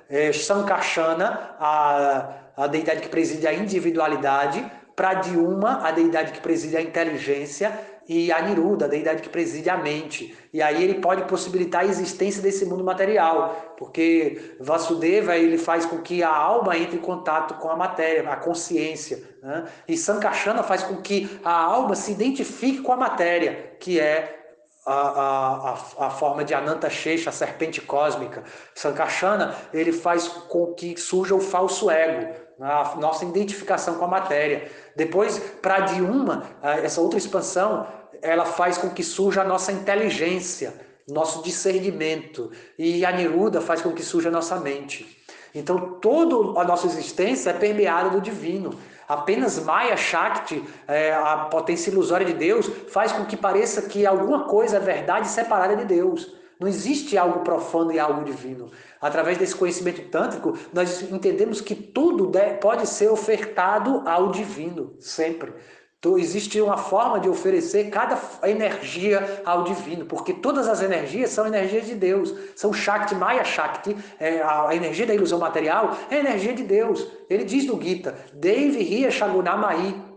é 0.09 0.33
Sankarsana, 0.33 1.57
a, 1.59 2.35
a 2.57 2.67
deidade 2.67 3.01
que 3.01 3.09
preside 3.09 3.47
a 3.47 3.53
individualidade, 3.53 4.65
Pradyuma, 4.95 5.87
a 5.87 5.91
deidade 5.91 6.33
que 6.33 6.41
preside 6.41 6.77
a 6.77 6.83
inteligência, 6.83 7.73
e 8.09 8.33
Aniruddha, 8.33 8.87
a 8.87 8.89
deidade 8.89 9.23
que 9.23 9.29
preside 9.29 9.71
a 9.71 9.77
mente. 9.77 10.37
E 10.53 10.61
aí 10.61 10.83
ele 10.83 10.95
pode 10.95 11.25
possibilitar 11.25 11.83
a 11.83 11.87
existência 11.87 12.43
desse 12.43 12.65
mundo 12.65 12.85
material, 12.85 13.75
porque 13.79 14.57
Vasudeva 14.61 15.37
ele 15.37 15.59
faz 15.59 15.87
com 15.87 15.99
que 15.99 16.23
a 16.23 16.35
alma 16.35 16.77
entre 16.77 16.97
em 16.97 17.01
contato 17.01 17.55
com 17.55 17.69
a 17.69 17.77
matéria, 17.77 18.29
a 18.29 18.37
consciência. 18.37 19.23
Né? 19.43 19.65
E 19.89 19.97
Sankarsana 19.97 20.63
faz 20.63 20.83
com 20.83 20.97
que 20.97 21.41
a 21.45 21.53
alma 21.53 21.95
se 21.95 22.13
identifique 22.13 22.83
com 22.83 22.93
a 22.93 22.97
matéria, 22.97 23.77
que 23.81 23.99
é 23.99 24.39
a, 24.85 24.93
a, 24.93 26.07
a, 26.07 26.11
forma 26.11 26.45
de 26.45 26.55
Ananta 26.55 26.91
Shesha, 26.91 27.31
a 27.31 27.33
serpente 27.33 27.81
cósmica. 27.81 28.43
Sankarsana 28.75 29.55
ele 29.73 29.93
faz 29.93 30.27
com 30.29 30.75
que 30.75 30.97
surja 30.97 31.35
o 31.35 31.41
falso 31.41 31.89
ego, 31.89 32.35
a 32.63 32.95
nossa 32.97 33.25
identificação 33.25 33.97
com 33.97 34.05
a 34.05 34.09
matéria. 34.09 34.71
Depois, 34.95 35.39
para 35.61 35.81
Diuma, 35.81 36.45
essa 36.63 37.01
outra 37.01 37.19
expansão, 37.19 37.87
ela 38.23 38.45
faz 38.45 38.79
com 38.79 38.91
que 38.91 39.03
surja 39.03 39.43
a 39.43 39.45
nossa 39.45 39.73
inteligência, 39.73 40.73
nosso 41.09 41.43
discernimento. 41.43 42.53
E 42.79 43.05
a 43.05 43.11
Niruda 43.11 43.61
faz 43.61 43.83
com 43.83 43.93
que 43.93 44.03
surja 44.03 44.29
a 44.29 44.33
nossa 44.33 44.57
mente. 44.57 45.21
Então, 45.55 45.99
toda 46.01 46.61
a 46.61 46.65
nossa 46.65 46.87
existência 46.87 47.51
é 47.51 47.53
permeada 47.53 48.11
do 48.11 48.21
divino. 48.21 48.79
Apenas 49.09 49.59
Maya 49.59 49.97
Shakti, 49.97 50.65
é, 50.87 51.13
a 51.13 51.49
potência 51.51 51.91
ilusória 51.91 52.25
de 52.25 52.33
Deus, 52.33 52.71
faz 52.89 53.13
com 53.13 53.27
que 53.27 53.37
pareça 53.37 53.83
que 53.83 54.07
alguma 54.07 54.45
coisa 54.45 54.77
é 54.77 54.81
verdade 54.81 55.29
separada 55.29 55.77
de 55.77 55.85
Deus. 55.85 56.42
Não 56.63 56.69
existe 56.69 57.19
algo 57.19 57.41
profano 57.41 57.91
e 57.91 57.99
algo 57.99 58.23
divino. 58.23 58.71
Através 59.01 59.37
desse 59.37 59.53
conhecimento 59.53 60.09
tântrico, 60.09 60.57
nós 60.73 61.03
entendemos 61.11 61.61
que 61.61 61.75
tudo 61.75 62.31
pode 62.61 62.87
ser 62.87 63.11
ofertado 63.11 64.05
ao 64.07 64.31
divino, 64.31 64.95
sempre. 65.01 65.53
Então, 65.99 66.17
existe 66.17 66.61
uma 66.61 66.77
forma 66.77 67.19
de 67.19 67.29
oferecer 67.29 67.91
cada 67.91 68.17
energia 68.45 69.43
ao 69.45 69.65
divino, 69.65 70.07
porque 70.07 70.33
todas 70.33 70.69
as 70.69 70.81
energias 70.83 71.31
são 71.31 71.49
energias 71.49 71.85
de 71.87 71.97
Deus. 71.97 72.33
São 72.55 72.73
Shakti, 72.73 73.17
Maya 73.17 73.43
Shakti, 73.43 73.97
é, 74.21 74.41
a 74.41 74.69
energia 74.73 75.07
da 75.07 75.15
ilusão 75.15 75.41
material 75.41 75.97
é 76.09 76.19
energia 76.21 76.55
de 76.55 76.63
Deus. 76.63 77.05
Ele 77.29 77.43
diz 77.43 77.67
no 77.67 77.81
Gita, 77.83 78.15
Devi 78.33 78.85
Ria 78.85 79.11
Shagunamai? 79.11 80.12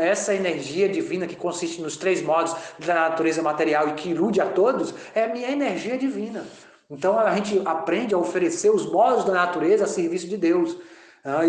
Essa 0.00 0.32
energia 0.34 0.88
divina 0.88 1.26
que 1.26 1.34
consiste 1.34 1.82
nos 1.82 1.96
três 1.96 2.22
modos 2.22 2.54
da 2.78 2.94
natureza 2.94 3.42
material 3.42 3.88
e 3.88 3.94
que 3.94 4.10
ilude 4.10 4.40
a 4.40 4.46
todos, 4.46 4.94
é 5.14 5.24
a 5.24 5.28
minha 5.28 5.50
energia 5.50 5.98
divina. 5.98 6.44
Então 6.88 7.18
a 7.18 7.34
gente 7.34 7.60
aprende 7.64 8.14
a 8.14 8.18
oferecer 8.18 8.70
os 8.70 8.86
modos 8.90 9.24
da 9.24 9.32
natureza 9.32 9.84
a 9.84 9.88
serviço 9.88 10.28
de 10.28 10.36
Deus. 10.36 10.76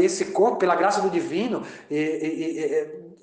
Esse 0.02 0.26
corpo, 0.26 0.58
pela 0.58 0.76
graça 0.76 1.02
do 1.02 1.10
divino, 1.10 1.62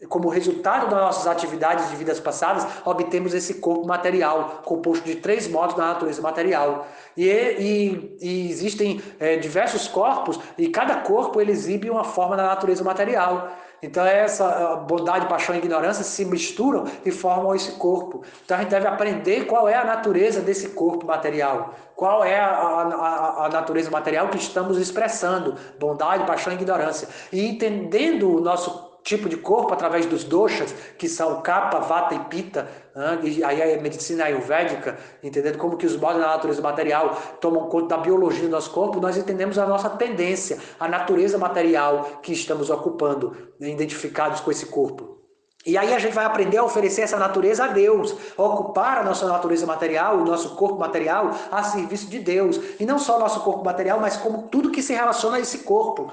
como 0.09 0.29
resultado 0.29 0.89
das 0.89 1.01
nossas 1.01 1.27
atividades 1.27 1.89
de 1.91 1.97
vidas 1.97 2.19
passadas, 2.19 2.67
obtemos 2.85 3.35
esse 3.35 3.55
corpo 3.55 3.87
material, 3.87 4.63
composto 4.65 5.05
de 5.05 5.17
três 5.17 5.49
modos 5.49 5.77
da 5.77 5.87
natureza 5.87 6.21
material. 6.21 6.87
E, 7.17 7.29
e, 7.29 8.17
e 8.21 8.51
existem 8.51 9.01
é, 9.21 9.37
diversos 9.37 9.87
corpos, 9.89 10.39
e 10.59 10.69
cada 10.69 10.97
corpo 10.97 11.41
ele 11.41 11.53
exibe 11.53 11.89
uma 11.91 12.05
forma 12.05 12.37
da 12.37 12.45
natureza 12.45 12.83
material. 12.83 13.51
Então 13.83 14.07
essa 14.07 14.77
bondade, 14.77 15.27
paixão 15.27 15.57
e 15.57 15.59
ignorância 15.59 16.05
se 16.05 16.25
misturam 16.25 16.85
e 17.05 17.11
formam 17.11 17.53
esse 17.53 17.73
corpo. 17.73 18.23
Então 18.45 18.57
a 18.57 18.61
gente 18.61 18.71
deve 18.71 18.87
aprender 18.87 19.47
qual 19.47 19.69
é 19.69 19.75
a 19.75 19.85
natureza 19.85 20.41
desse 20.41 20.69
corpo 20.69 21.05
material, 21.05 21.75
qual 21.97 22.23
é 22.23 22.39
a, 22.39 22.49
a, 22.49 23.47
a 23.47 23.49
natureza 23.49 23.91
material 23.91 24.29
que 24.29 24.37
estamos 24.37 24.79
expressando, 24.79 25.57
bondade, 25.81 26.25
paixão 26.25 26.53
e 26.53 26.57
ignorância. 26.57 27.09
E 27.33 27.45
entendendo 27.45 28.37
o 28.37 28.41
nosso 28.41 28.92
tipo 29.03 29.29
de 29.29 29.37
corpo 29.37 29.73
através 29.73 30.07
dos 30.07 30.25
doshas, 30.25 30.73
que 30.97 31.09
são 31.09 31.41
capa, 31.43 31.81
vata 31.81 32.15
e 32.15 32.19
pita, 32.21 32.69
e 33.23 33.43
aí 33.43 33.75
a 33.75 33.81
medicina 33.81 34.25
ayurvédica, 34.25 34.99
entendendo 35.23 35.59
como 35.59 35.77
que 35.77 35.87
os 35.87 35.97
modos 35.97 36.21
da 36.21 36.29
natureza 36.29 36.63
material 36.63 37.17
tomam 37.41 37.69
conta 37.69 37.97
da 37.97 38.03
biologia 38.03 38.43
do 38.43 38.51
nosso 38.51 38.71
corpo, 38.71 39.01
nós 39.01 39.17
entendemos 39.17 39.59
a 39.59 39.67
nossa 39.67 39.91
tendência, 39.91 40.59
a 40.79 40.87
natureza 40.87 41.39
material 41.39 42.21
que 42.23 42.33
estamos 42.33 42.71
ocupando, 42.71 43.37
né, 43.59 43.71
identificados 43.71 44.41
com 44.41 44.51
esse 44.51 44.67
corpo. 44.67 45.23
E 45.65 45.79
aí 45.79 45.95
a 45.95 45.99
gente 45.99 46.13
vai 46.13 46.25
aprender 46.25 46.59
a 46.59 46.65
oferecer 46.65 47.03
essa 47.03 47.17
natureza 47.17 47.65
a 47.65 47.69
Deus, 47.69 48.15
a 48.37 48.43
ocupar 48.43 48.99
a 48.99 49.05
nossa 49.05 49.29
natureza 49.29 49.65
material, 49.65 50.17
o 50.17 50.25
nosso 50.25 50.57
corpo 50.57 50.77
material, 50.77 51.31
a 51.53 51.63
serviço 51.63 52.09
de 52.09 52.19
Deus. 52.19 52.61
E 52.81 52.85
não 52.85 52.99
só 52.99 53.17
o 53.17 53.21
nosso 53.21 53.41
corpo 53.41 53.65
material, 53.65 54.01
mas 54.01 54.17
como 54.17 54.49
tudo 54.49 54.73
que 54.73 54.83
se 54.83 54.93
relaciona 54.93 55.37
a 55.37 55.41
esse 55.41 55.59
corpo. 55.59 56.13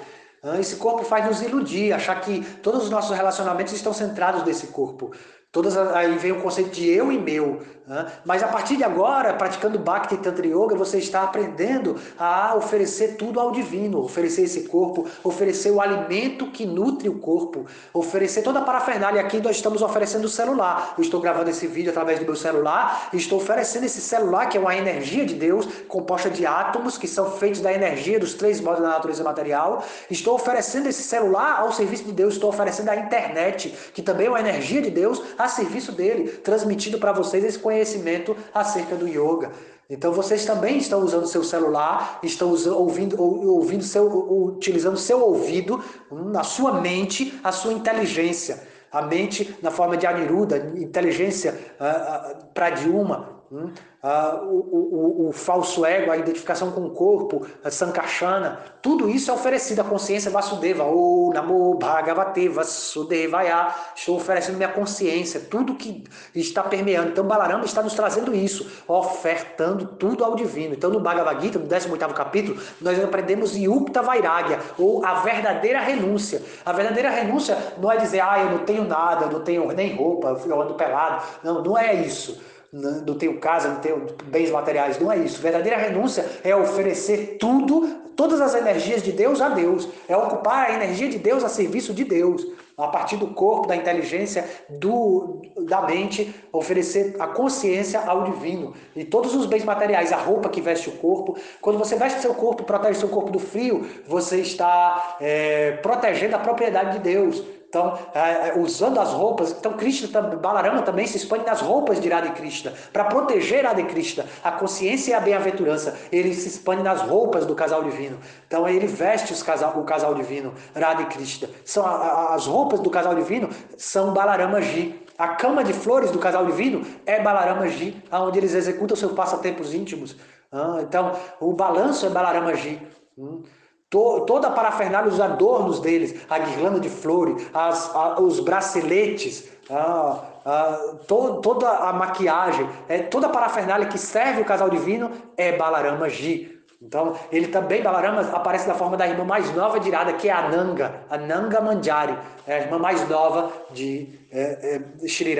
Esse 0.59 0.77
corpo 0.77 1.03
faz 1.03 1.25
nos 1.25 1.41
iludir, 1.41 1.91
achar 1.91 2.19
que 2.21 2.41
todos 2.61 2.83
os 2.83 2.89
nossos 2.89 3.15
relacionamentos 3.15 3.73
estão 3.73 3.93
centrados 3.93 4.43
nesse 4.45 4.67
corpo. 4.67 5.11
Todas 5.51 5.75
aí 5.75 6.15
vem 6.19 6.31
o 6.31 6.41
conceito 6.41 6.69
de 6.69 6.87
eu 6.87 7.11
e 7.11 7.17
meu. 7.17 7.63
Né? 7.87 8.05
Mas 8.23 8.43
a 8.43 8.47
partir 8.47 8.77
de 8.77 8.83
agora, 8.83 9.33
praticando 9.33 9.79
Bhakti 9.79 10.15
Tantra 10.17 10.45
Yoga, 10.45 10.75
você 10.75 10.99
está 10.99 11.23
aprendendo 11.23 11.95
a 12.19 12.53
oferecer 12.55 13.15
tudo 13.15 13.39
ao 13.39 13.51
divino, 13.51 13.99
oferecer 13.99 14.43
esse 14.43 14.67
corpo, 14.67 15.07
oferecer 15.23 15.71
o 15.71 15.81
alimento 15.81 16.51
que 16.51 16.67
nutre 16.67 17.09
o 17.09 17.17
corpo, 17.17 17.65
oferecer 17.91 18.43
toda 18.43 18.59
a 18.59 18.61
parafernália. 18.61 19.19
Aqui 19.19 19.41
nós 19.41 19.55
estamos 19.55 19.81
oferecendo 19.81 20.25
o 20.25 20.29
celular. 20.29 20.93
Eu 20.95 21.01
estou 21.01 21.19
gravando 21.19 21.49
esse 21.49 21.65
vídeo 21.65 21.89
através 21.89 22.19
do 22.19 22.25
meu 22.25 22.35
celular 22.35 23.09
estou 23.11 23.39
oferecendo 23.39 23.85
esse 23.85 24.01
celular, 24.01 24.47
que 24.47 24.57
é 24.57 24.59
uma 24.59 24.75
energia 24.75 25.25
de 25.25 25.33
Deus, 25.33 25.67
composta 25.87 26.29
de 26.29 26.45
átomos 26.45 26.95
que 26.95 27.07
são 27.07 27.31
feitos 27.31 27.59
da 27.59 27.73
energia 27.73 28.19
dos 28.19 28.35
três 28.35 28.61
modos 28.61 28.81
da 28.81 28.89
natureza 28.89 29.23
material. 29.23 29.83
Estou 30.11 30.35
oferecendo 30.35 30.87
esse 30.87 31.01
celular 31.01 31.59
ao 31.59 31.71
serviço 31.71 32.03
de 32.03 32.11
Deus, 32.11 32.35
estou 32.35 32.49
oferecendo 32.49 32.89
a 32.89 32.95
internet, 32.95 33.73
que 33.95 34.03
também 34.03 34.27
é 34.27 34.29
uma 34.29 34.39
energia 34.39 34.81
de 34.81 34.91
Deus, 34.91 35.21
a 35.39 35.47
serviço 35.47 35.93
dele, 35.93 36.29
transmitindo 36.29 36.99
para 36.99 37.13
vocês 37.13 37.45
esse 37.45 37.57
conhecimento 37.57 38.35
acerca 38.53 38.97
do 38.97 39.07
yoga. 39.07 39.51
Então 39.89 40.11
vocês 40.11 40.45
também 40.45 40.77
estão 40.77 40.99
usando 40.99 41.25
seu 41.25 41.43
celular, 41.43 42.19
estão 42.21 42.49
ouvindo, 42.75 43.19
ouvindo 43.19 43.83
seu, 43.83 44.05
utilizando 44.05 44.97
seu 44.97 45.21
ouvido, 45.21 45.81
na 46.11 46.43
sua 46.43 46.81
mente, 46.81 47.39
a 47.41 47.53
sua 47.53 47.71
inteligência. 47.71 48.67
A 48.91 49.01
mente 49.03 49.55
na 49.61 49.71
forma 49.71 49.95
de 49.95 50.05
Aniruddha, 50.05 50.57
inteligência 50.75 51.57
uh, 51.79 52.41
uh, 52.41 52.45
Pradyuma, 52.53 53.38
hum, 53.51 53.71
uh, 54.03 54.45
o, 54.45 55.25
o, 55.25 55.29
o, 55.29 55.31
falso 55.31 55.85
ego, 55.85 56.11
a 56.11 56.17
identificação 56.17 56.71
com 56.71 56.81
o 56.81 56.91
corpo, 56.91 57.45
a 57.63 57.69
sankarshana, 57.69 58.59
tudo 58.81 59.09
isso 59.09 59.29
é 59.29 59.33
oferecido 59.33 59.81
à 59.81 59.83
consciência 59.83 60.31
Vasudeva, 60.31 60.83
ou 60.83 61.33
Namo 61.33 61.75
Bhagavate 61.75 62.47
Vasudevaya, 62.47 63.73
estou 63.95 64.15
oferecendo 64.15 64.57
minha 64.57 64.69
consciência, 64.69 65.39
tudo 65.39 65.75
que 65.75 66.03
está 66.33 66.63
permeando. 66.63 67.09
Então 67.09 67.25
Balarama 67.25 67.65
está 67.65 67.83
nos 67.83 67.93
trazendo 67.93 68.33
isso, 68.33 68.69
ofertando 68.87 69.85
tudo 69.85 70.23
ao 70.23 70.35
divino. 70.35 70.73
Então 70.73 70.89
no 70.89 70.99
Bhagavad 70.99 71.41
Gita, 71.41 71.59
no 71.59 71.67
18º 71.67 72.13
capítulo, 72.13 72.61
nós 72.81 73.01
aprendemos 73.03 73.55
Yupta 73.55 74.01
Vairagya, 74.01 74.59
ou 74.77 75.05
a 75.05 75.15
verdadeira 75.15 75.79
renúncia. 75.79 76.41
A 76.65 76.71
verdadeira 76.71 77.09
renúncia 77.09 77.57
não 77.77 77.91
é 77.91 77.97
dizer, 77.97 78.21
ah, 78.21 78.39
eu 78.39 78.51
não 78.51 78.59
tenho 78.59 78.83
nada, 78.85 79.25
eu 79.25 79.31
não 79.31 79.41
tenho 79.41 79.67
nem 79.73 79.95
roupa, 79.95 80.39
eu 80.45 80.61
ando 80.61 80.75
pelado. 80.75 81.23
Não, 81.43 81.61
não 81.61 81.77
é 81.77 81.93
isso 81.95 82.39
não 82.71 83.17
tenho 83.17 83.39
casa, 83.39 83.69
não 83.69 83.79
tenho 83.79 84.05
bens 84.25 84.51
materiais. 84.51 84.99
Não 84.99 85.11
é 85.11 85.17
isso. 85.17 85.41
Verdadeira 85.41 85.77
renúncia 85.77 86.25
é 86.43 86.55
oferecer 86.55 87.37
tudo, 87.39 87.87
todas 88.15 88.39
as 88.39 88.53
energias 88.53 89.01
de 89.01 89.11
Deus 89.11 89.41
a 89.41 89.49
Deus. 89.49 89.87
É 90.07 90.15
ocupar 90.15 90.69
a 90.69 90.73
energia 90.73 91.09
de 91.09 91.17
Deus 91.17 91.43
a 91.43 91.49
serviço 91.49 91.93
de 91.93 92.03
Deus. 92.03 92.45
A 92.77 92.87
partir 92.87 93.17
do 93.17 93.27
corpo, 93.27 93.67
da 93.67 93.75
inteligência, 93.75 94.45
do, 94.69 95.41
da 95.67 95.81
mente, 95.81 96.33
oferecer 96.51 97.15
a 97.19 97.27
consciência 97.27 97.99
ao 97.99 98.23
divino. 98.23 98.73
E 98.95 99.03
todos 99.03 99.35
os 99.35 99.47
bens 99.47 99.65
materiais, 99.65 100.13
a 100.13 100.17
roupa 100.17 100.47
que 100.47 100.61
veste 100.61 100.87
o 100.87 100.93
corpo. 100.93 101.37
Quando 101.59 101.77
você 101.77 101.97
veste 101.97 102.21
seu 102.21 102.33
corpo, 102.33 102.63
protege 102.63 102.99
seu 102.99 103.09
corpo 103.09 103.31
do 103.31 103.39
frio, 103.39 103.85
você 104.07 104.39
está 104.39 105.17
é, 105.19 105.71
protegendo 105.81 106.37
a 106.37 106.39
propriedade 106.39 106.97
de 106.97 106.99
Deus. 106.99 107.43
Então, 107.69 107.99
é, 108.15 108.49
é, 108.49 108.59
usando 108.59 108.99
as 108.99 109.11
roupas, 109.11 109.51
então 109.51 109.73
Krishna, 109.73 110.21
Balarama 110.21 110.81
também 110.81 111.05
se 111.05 111.17
expõe 111.17 111.43
nas 111.45 111.61
roupas 111.61 112.01
de 112.01 112.09
Radha 112.09 112.31
Krishna, 112.31 112.73
para 112.91 113.03
proteger 113.03 113.63
Radha 113.63 113.83
Krishna, 113.83 114.25
a 114.43 114.51
consciência 114.51 115.11
e 115.11 115.13
a 115.13 115.19
bem-aventurança. 115.19 115.95
Ele 116.11 116.33
se 116.33 116.47
expõe 116.47 116.81
nas 116.81 117.01
roupas 117.01 117.45
do 117.45 117.53
casal 117.53 117.83
divino. 117.83 118.17
Então, 118.47 118.67
ele 118.67 118.87
veste 118.87 119.31
os 119.31 119.43
casal, 119.43 119.79
o 119.79 119.83
casal 119.83 120.15
divino, 120.15 120.51
Radha 120.75 121.05
Krishna. 121.05 121.47
São 121.63 121.85
a, 121.85 121.91
a, 121.91 122.33
as 122.33 122.47
roupas 122.47 122.79
do 122.79 122.89
casal 122.89 123.13
divino 123.13 123.49
são 123.77 124.13
Balarama 124.13 124.59
Ji. 124.61 125.05
A 125.15 125.27
cama 125.27 125.63
de 125.63 125.73
flores 125.73 126.09
do 126.09 126.17
casal 126.17 126.47
divino 126.47 126.83
é 127.05 127.21
Balarama 127.21 127.67
Ji, 127.67 128.03
onde 128.11 128.39
eles 128.39 128.55
executam 128.55 128.97
seus 128.97 129.11
passatempos 129.11 129.75
íntimos. 129.75 130.15
Ah, 130.51 130.79
então, 130.81 131.11
o 131.39 131.53
balanço 131.53 132.07
é 132.07 132.09
Balarama 132.09 132.55
Ji. 132.55 132.81
Hum 133.15 133.43
toda 133.89 134.47
a 134.47 134.51
parafernália, 134.51 135.09
os 135.09 135.19
adornos 135.19 135.79
deles, 135.79 136.15
a 136.29 136.37
guirlanda 136.37 136.79
de 136.79 136.89
flores, 136.89 137.49
as, 137.53 137.93
a, 137.95 138.21
os 138.21 138.39
braceletes, 138.39 139.49
a, 139.69 140.23
a, 140.45 140.73
to, 141.07 141.41
toda 141.41 141.67
a 141.67 141.91
maquiagem, 141.93 142.69
é, 142.87 142.99
toda 142.99 143.27
a 143.27 143.29
parafernália 143.29 143.87
que 143.87 143.97
serve 143.97 144.41
o 144.41 144.45
casal 144.45 144.69
divino 144.69 145.11
é 145.35 145.51
Balarama 145.53 146.07
Ji. 146.07 146.59
Então, 146.81 147.13
ele 147.29 147.47
também, 147.47 147.81
Balarama, 147.81 148.21
aparece 148.31 148.67
na 148.67 148.73
forma 148.73 148.95
da 148.95 149.05
irmã 149.05 149.25
mais 149.25 149.53
nova 149.53 149.79
de 149.79 149.89
Irada, 149.89 150.13
que 150.13 150.29
é 150.29 150.31
a 150.31 150.47
Nanga, 150.47 151.01
a 151.09 151.17
Nanga 151.17 151.59
Manjari, 151.59 152.17
é 152.47 152.55
a 152.55 152.59
irmã 152.59 152.79
mais 152.79 153.07
nova 153.09 153.51
de 153.71 154.07
é, 154.31 154.81
é, 155.03 155.07
Shri. 155.07 155.35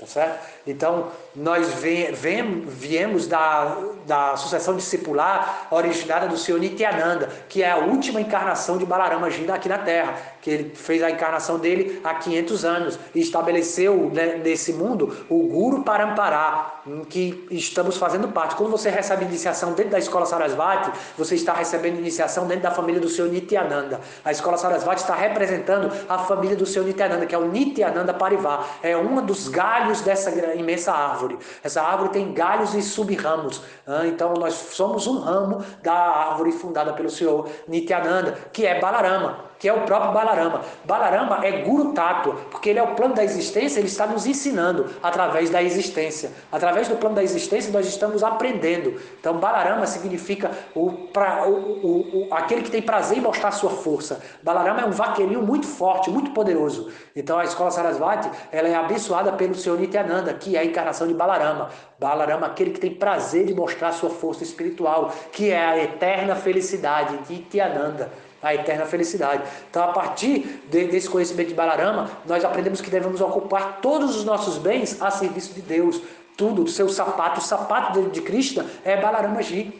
Tá 0.00 0.06
certo? 0.06 0.40
Então, 0.66 1.12
nós 1.36 1.74
viemos 1.74 3.26
da, 3.26 3.76
da 4.06 4.34
sucessão 4.34 4.74
discipular 4.74 5.66
originada 5.70 6.26
do 6.26 6.38
Senhor 6.38 6.58
Nityananda, 6.58 7.28
que 7.50 7.62
é 7.62 7.70
a 7.70 7.76
última 7.76 8.18
encarnação 8.18 8.78
de 8.78 8.86
Balarama 8.86 9.30
Jinda 9.30 9.52
aqui 9.52 9.68
na 9.68 9.76
Terra, 9.76 10.16
que 10.40 10.50
ele 10.50 10.74
fez 10.74 11.02
a 11.02 11.10
encarnação 11.10 11.58
dele 11.58 12.00
há 12.02 12.14
500 12.14 12.64
anos 12.64 12.98
e 13.14 13.20
estabeleceu 13.20 14.10
né, 14.12 14.40
nesse 14.42 14.72
mundo 14.72 15.26
o 15.28 15.46
Guru 15.48 15.82
Parampará, 15.82 16.80
em 16.86 17.04
que 17.04 17.46
estamos 17.50 17.96
fazendo 17.96 18.28
parte. 18.28 18.54
Quando 18.54 18.70
você 18.70 18.88
recebe 18.88 19.24
iniciação 19.24 19.72
dentro 19.72 19.92
da 19.92 19.98
Escola 19.98 20.24
Sarasvati, 20.24 20.90
você 21.16 21.34
está 21.34 21.52
recebendo 21.52 21.98
iniciação 21.98 22.46
dentro 22.46 22.62
da 22.64 22.70
família 22.70 23.00
do 23.00 23.08
Senhor 23.08 23.30
Nityananda. 23.30 24.00
A 24.24 24.32
Escola 24.32 24.56
Sarasvati 24.56 25.02
está 25.02 25.14
representando 25.14 25.90
a 26.08 26.18
família 26.18 26.56
do 26.56 26.64
Senhor 26.64 26.86
Nityananda, 26.86 27.26
que 27.26 27.34
é 27.34 27.38
o 27.38 27.48
Nityananda 27.48 28.14
Parivá. 28.14 28.64
É 28.82 28.96
um 28.96 29.24
dos 29.24 29.48
galhos 29.48 30.00
dessa 30.00 30.30
imensa 30.54 30.92
árvore. 30.92 31.38
Essa 31.62 31.82
árvore 31.82 32.10
tem 32.10 32.32
galhos 32.32 32.74
e 32.74 32.82
subramos. 32.82 33.62
Então 34.06 34.34
nós 34.34 34.54
somos 34.54 35.06
um 35.06 35.18
ramo 35.18 35.64
da 35.82 35.92
árvore 35.92 36.52
fundada 36.52 36.92
pelo 36.92 37.10
Senhor 37.10 37.48
Nityananda, 37.68 38.36
que 38.52 38.64
é 38.66 38.80
Balarama 38.80 39.49
que 39.60 39.68
é 39.68 39.72
o 39.74 39.82
próprio 39.82 40.12
Balarama. 40.12 40.62
Balarama 40.86 41.44
é 41.44 41.60
Guru 41.60 41.92
Tattva, 41.92 42.34
porque 42.50 42.70
ele 42.70 42.78
é 42.78 42.82
o 42.82 42.94
plano 42.94 43.14
da 43.14 43.22
existência, 43.22 43.78
ele 43.78 43.88
está 43.88 44.06
nos 44.06 44.26
ensinando 44.26 44.86
através 45.02 45.50
da 45.50 45.62
existência. 45.62 46.32
Através 46.50 46.88
do 46.88 46.96
plano 46.96 47.14
da 47.14 47.22
existência, 47.22 47.70
nós 47.70 47.86
estamos 47.86 48.24
aprendendo. 48.24 48.98
Então, 49.20 49.34
Balarama 49.34 49.86
significa 49.86 50.50
o, 50.74 50.90
pra, 51.12 51.46
o, 51.46 51.52
o, 51.52 52.28
o, 52.28 52.34
aquele 52.34 52.62
que 52.62 52.70
tem 52.70 52.80
prazer 52.80 53.18
em 53.18 53.20
mostrar 53.20 53.50
sua 53.50 53.68
força. 53.68 54.22
Balarama 54.42 54.80
é 54.80 54.86
um 54.86 54.92
vaqueirinho 54.92 55.42
muito 55.42 55.66
forte, 55.66 56.10
muito 56.10 56.30
poderoso. 56.30 56.90
Então, 57.14 57.38
a 57.38 57.44
escola 57.44 57.70
Sarasvati 57.70 58.30
ela 58.50 58.66
é 58.66 58.74
abençoada 58.74 59.30
pelo 59.32 59.54
Senhor 59.54 59.78
Nityananda, 59.78 60.32
que 60.32 60.56
é 60.56 60.60
a 60.60 60.64
encarnação 60.64 61.06
de 61.06 61.12
Balarama. 61.12 61.68
Balarama, 61.98 62.46
aquele 62.46 62.70
que 62.70 62.80
tem 62.80 62.94
prazer 62.94 63.44
de 63.44 63.52
mostrar 63.52 63.92
sua 63.92 64.08
força 64.08 64.42
espiritual, 64.42 65.12
que 65.30 65.50
é 65.50 65.62
a 65.62 65.76
eterna 65.76 66.34
felicidade, 66.34 67.18
Nityananda 67.28 68.10
a 68.42 68.54
eterna 68.54 68.86
felicidade. 68.86 69.42
Então, 69.68 69.82
a 69.82 69.92
partir 69.92 70.62
de, 70.68 70.86
desse 70.86 71.08
conhecimento 71.08 71.48
de 71.48 71.54
Balarama, 71.54 72.10
nós 72.26 72.44
aprendemos 72.44 72.80
que 72.80 72.90
devemos 72.90 73.20
ocupar 73.20 73.80
todos 73.80 74.16
os 74.16 74.24
nossos 74.24 74.58
bens 74.58 75.00
a 75.00 75.10
serviço 75.10 75.54
de 75.54 75.62
Deus. 75.62 76.00
Tudo, 76.36 76.66
seu 76.66 76.88
sapato, 76.88 77.40
o 77.40 77.42
sapato 77.42 78.00
de, 78.00 78.10
de 78.10 78.22
Krishna 78.22 78.66
é 78.84 79.00
Balarama 79.00 79.42
Ji. 79.42 79.72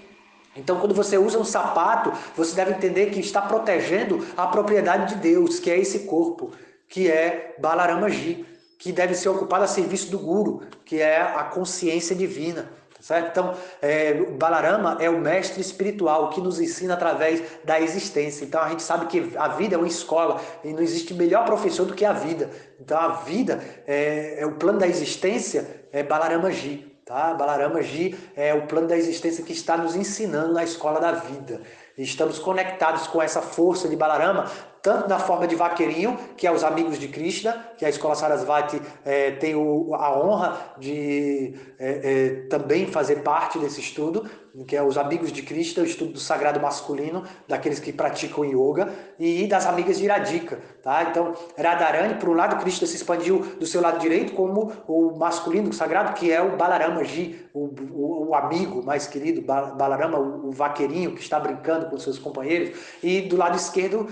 Então, 0.55 0.79
quando 0.79 0.95
você 0.95 1.17
usa 1.17 1.39
um 1.39 1.45
sapato, 1.45 2.13
você 2.37 2.55
deve 2.55 2.73
entender 2.73 3.07
que 3.07 3.21
está 3.21 3.41
protegendo 3.41 4.27
a 4.37 4.47
propriedade 4.47 5.15
de 5.15 5.21
Deus, 5.21 5.59
que 5.59 5.71
é 5.71 5.79
esse 5.79 6.01
corpo, 6.01 6.51
que 6.89 7.09
é 7.09 7.55
Balarama 7.59 8.11
Ji, 8.11 8.45
que 8.79 8.93
deve 8.93 9.15
ser 9.15 9.29
ocupado 9.29 9.65
a 9.65 9.69
serviço 9.69 10.11
do 10.11 10.19
Guru, 10.19 10.63
que 10.85 11.01
é 11.01 11.21
a 11.21 11.45
consciência 11.45 12.17
divina. 12.17 12.69
Certo? 13.01 13.31
Então, 13.31 13.55
é, 13.81 14.13
Balarama 14.13 14.99
é 15.01 15.09
o 15.09 15.19
mestre 15.19 15.61
espiritual 15.61 16.29
que 16.31 16.41
nos 16.41 16.61
ensina 16.61 16.95
através 16.95 17.43
da 17.65 17.81
existência. 17.81 18.45
Então, 18.45 18.61
a 18.61 18.69
gente 18.69 18.83
sabe 18.83 19.07
que 19.07 19.37
a 19.37 19.49
vida 19.49 19.75
é 19.75 19.79
uma 19.79 19.89
escola 19.89 20.39
e 20.63 20.73
não 20.73 20.83
existe 20.83 21.15
melhor 21.15 21.47
professor 21.47 21.87
do 21.87 21.95
que 21.95 22.05
a 22.05 22.13
vida. 22.13 22.51
Então, 22.79 22.99
a 22.99 23.09
vida 23.09 23.59
é, 23.87 24.43
é 24.43 24.47
o 24.47 24.53
plano 24.53 24.79
da 24.79 24.87
existência, 24.87 25.87
é 25.91 26.03
Balarama 26.03 26.51
Ji. 26.51 26.87
Tá? 27.07 27.35
Balarama 27.35 27.83
Ji 27.83 28.17
é 28.37 28.53
o 28.55 28.67
plano 28.67 28.87
da 28.87 28.97
existência 28.97 29.43
que 29.43 29.53
está 29.53 29.77
nos 29.77 29.97
ensinando 29.97 30.53
na 30.53 30.63
escola 30.63 31.01
da 31.01 31.13
vida. 31.13 31.63
Estamos 31.97 32.39
conectados 32.39 33.07
com 33.07 33.21
essa 33.21 33.43
força 33.43 33.89
de 33.89 33.97
Balarama 33.97 34.49
tanto 34.83 35.09
na 35.09 35.19
forma 35.19 35.47
de 35.47 35.55
vaqueirinho, 35.55 36.19
que 36.37 36.47
é 36.47 36.53
os 36.53 36.65
amigos 36.65 36.99
de 36.99 37.09
Krishna, 37.09 37.67
que 37.77 37.85
a 37.85 37.89
Escola 37.89 38.15
Sarasvati 38.15 38.81
é, 39.05 39.33
tem 39.33 39.55
o, 39.55 39.95
a 39.95 40.19
honra 40.19 40.75
de 40.79 41.55
é, 41.79 42.01
é, 42.03 42.29
também 42.49 42.87
fazer 42.87 43.17
parte 43.17 43.59
desse 43.59 43.81
estudo, 43.81 44.29
que 44.67 44.77
é 44.77 44.83
os 44.83 44.99
amigos 44.99 45.33
de 45.33 45.43
Krishna, 45.43 45.83
o 45.83 45.87
estudo 45.87 46.13
do 46.13 46.19
sagrado 46.19 46.61
masculino, 46.61 47.25
daqueles 47.47 47.79
que 47.79 47.93
praticam 47.93 48.45
yoga, 48.45 48.93
e 49.19 49.47
das 49.47 49.67
amigas 49.67 49.99
de 49.99 50.07
Radhika. 50.07 50.59
Tá? 50.83 51.05
Então, 51.05 51.35
Radharani, 51.57 52.15
por 52.15 52.29
um 52.29 52.35
lado, 52.35 52.57
Krishna 52.57 52.87
se 52.87 52.97
expandiu 52.97 53.39
do 53.59 53.67
seu 53.67 53.81
lado 53.81 53.99
direito 53.99 54.33
como 54.33 54.73
o 54.89 55.17
masculino 55.17 55.73
sagrado, 55.73 56.15
que 56.15 56.33
é 56.33 56.43
o 56.43 56.57
Balarama 56.57 57.05
Ji, 57.05 57.49
o, 57.53 57.71
o, 57.93 58.29
o 58.29 58.35
amigo 58.35 58.85
mais 58.85 59.07
querido, 59.07 59.41
Balarama, 59.43 60.19
o, 60.19 60.49
o, 60.49 60.53
vaqueirinho 60.53 61.15
que 61.15 61.21
está 61.21 61.39
brincando 61.39 61.87
com 61.87 61.99
seus 61.99 62.19
companheiros, 62.19 62.79
e 63.03 63.23
do 63.23 63.37
lado 63.37 63.57
esquerdo, 63.57 64.09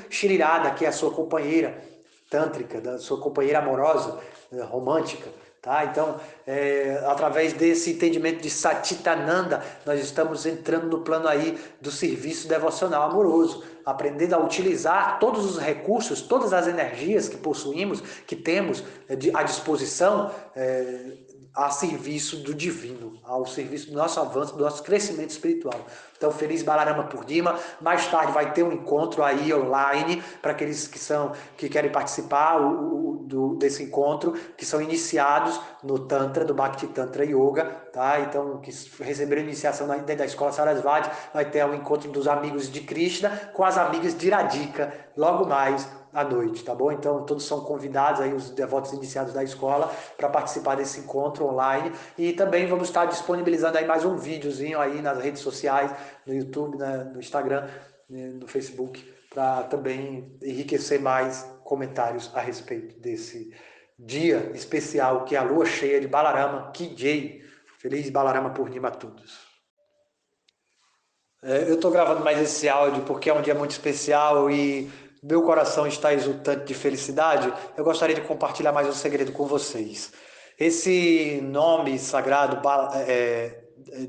Shri 0.64 0.74
que 0.76 0.84
é 0.84 0.88
a 0.88 0.92
sua 0.92 1.10
companheira 1.10 1.82
tântrica, 2.30 2.80
da 2.80 2.98
sua 2.98 3.20
companheira 3.20 3.58
amorosa, 3.58 4.18
eh, 4.52 4.62
romântica. 4.62 5.28
Tá? 5.60 5.84
Então, 5.84 6.20
é, 6.46 7.02
através 7.06 7.52
desse 7.52 7.90
entendimento 7.90 8.40
de 8.40 8.48
Satitananda, 8.48 9.62
nós 9.84 10.00
estamos 10.00 10.46
entrando 10.46 10.86
no 10.86 11.00
plano 11.00 11.26
aí 11.26 11.58
do 11.80 11.90
serviço 11.90 12.46
devocional 12.46 13.10
amoroso, 13.10 13.64
aprendendo 13.84 14.34
a 14.34 14.38
utilizar 14.38 15.18
todos 15.18 15.44
os 15.44 15.58
recursos, 15.58 16.22
todas 16.22 16.52
as 16.52 16.68
energias 16.68 17.28
que 17.28 17.36
possuímos, 17.36 18.00
que 18.24 18.36
temos 18.36 18.84
é, 19.08 19.14
à 19.34 19.42
disposição, 19.42 20.30
é, 20.54 21.12
a 21.54 21.70
serviço 21.70 22.36
do 22.38 22.54
divino, 22.54 23.18
ao 23.24 23.46
serviço 23.46 23.90
do 23.90 23.96
nosso 23.96 24.20
avanço, 24.20 24.56
do 24.56 24.62
nosso 24.62 24.82
crescimento 24.82 25.30
espiritual. 25.30 25.86
Então, 26.16 26.32
feliz 26.32 26.62
Balarama 26.62 27.04
por 27.04 27.24
Dima. 27.24 27.58
Mais 27.80 28.06
tarde 28.08 28.32
vai 28.32 28.52
ter 28.52 28.64
um 28.64 28.72
encontro 28.72 29.22
aí 29.22 29.54
online 29.54 30.22
para 30.42 30.52
aqueles 30.52 30.88
que 30.88 30.98
são 30.98 31.32
que 31.56 31.68
querem 31.68 31.92
participar 31.92 32.60
o, 32.60 33.12
o, 33.12 33.16
do, 33.24 33.54
desse 33.54 33.82
encontro, 33.84 34.32
que 34.56 34.66
são 34.66 34.82
iniciados 34.82 35.60
no 35.82 35.98
Tantra, 36.00 36.44
do 36.44 36.54
Bhakti 36.54 36.88
Tantra 36.88 37.24
Yoga, 37.24 37.64
tá? 37.92 38.20
Então, 38.20 38.60
que 38.60 38.70
receberam 39.00 39.42
iniciação 39.42 39.86
dentro 39.86 40.16
da 40.16 40.26
escola 40.26 40.50
Sarasvati, 40.50 41.10
vai 41.32 41.48
ter 41.48 41.64
um 41.64 41.74
encontro 41.74 42.10
dos 42.10 42.26
amigos 42.26 42.70
de 42.70 42.80
Krishna 42.80 43.30
com 43.54 43.64
as 43.64 43.78
amigas 43.78 44.16
de 44.16 44.28
Radhika, 44.28 44.92
logo 45.16 45.46
mais 45.46 45.88
à 46.12 46.24
noite, 46.24 46.64
tá 46.64 46.74
bom? 46.74 46.90
Então, 46.90 47.24
todos 47.24 47.44
são 47.44 47.60
convidados 47.60 48.20
aí, 48.20 48.32
os 48.32 48.50
devotos 48.50 48.92
iniciados 48.92 49.32
da 49.32 49.42
escola, 49.42 49.92
para 50.16 50.28
participar 50.28 50.76
desse 50.76 51.00
encontro 51.00 51.46
online. 51.46 51.92
E 52.16 52.32
também 52.32 52.66
vamos 52.66 52.88
estar 52.88 53.06
disponibilizando 53.06 53.78
aí 53.78 53.86
mais 53.86 54.04
um 54.04 54.16
videozinho 54.16 54.80
aí 54.80 55.00
nas 55.02 55.18
redes 55.22 55.42
sociais, 55.42 55.92
no 56.26 56.34
YouTube, 56.34 56.76
né, 56.76 57.10
no 57.12 57.20
Instagram, 57.20 57.68
né, 58.08 58.28
no 58.28 58.46
Facebook, 58.46 59.02
para 59.32 59.64
também 59.64 60.36
enriquecer 60.42 61.00
mais 61.00 61.42
comentários 61.64 62.30
a 62.34 62.40
respeito 62.40 62.98
desse 62.98 63.52
dia 63.98 64.52
especial 64.54 65.24
que 65.24 65.34
é 65.34 65.38
a 65.38 65.42
lua 65.42 65.66
cheia 65.66 66.00
de 66.00 66.06
Balarama 66.06 66.70
Kijay. 66.72 67.42
Feliz 67.78 68.10
Balarama 68.10 68.50
Purnima 68.50 68.88
a 68.88 68.90
todos. 68.90 69.46
É, 71.42 71.70
eu 71.70 71.74
estou 71.74 71.92
gravando 71.92 72.24
mais 72.24 72.40
esse 72.40 72.68
áudio 72.68 73.04
porque 73.04 73.30
é 73.30 73.34
um 73.34 73.40
dia 73.40 73.54
muito 73.54 73.70
especial 73.70 74.50
e 74.50 74.90
meu 75.22 75.42
coração 75.42 75.86
está 75.86 76.12
exultante 76.12 76.64
de 76.64 76.74
felicidade. 76.74 77.52
Eu 77.76 77.84
gostaria 77.84 78.14
de 78.14 78.20
compartilhar 78.20 78.72
mais 78.72 78.86
um 78.86 78.92
segredo 78.92 79.32
com 79.32 79.46
vocês. 79.46 80.12
Esse 80.58 81.40
nome 81.42 81.98
sagrado 81.98 82.60
é, 83.06 83.60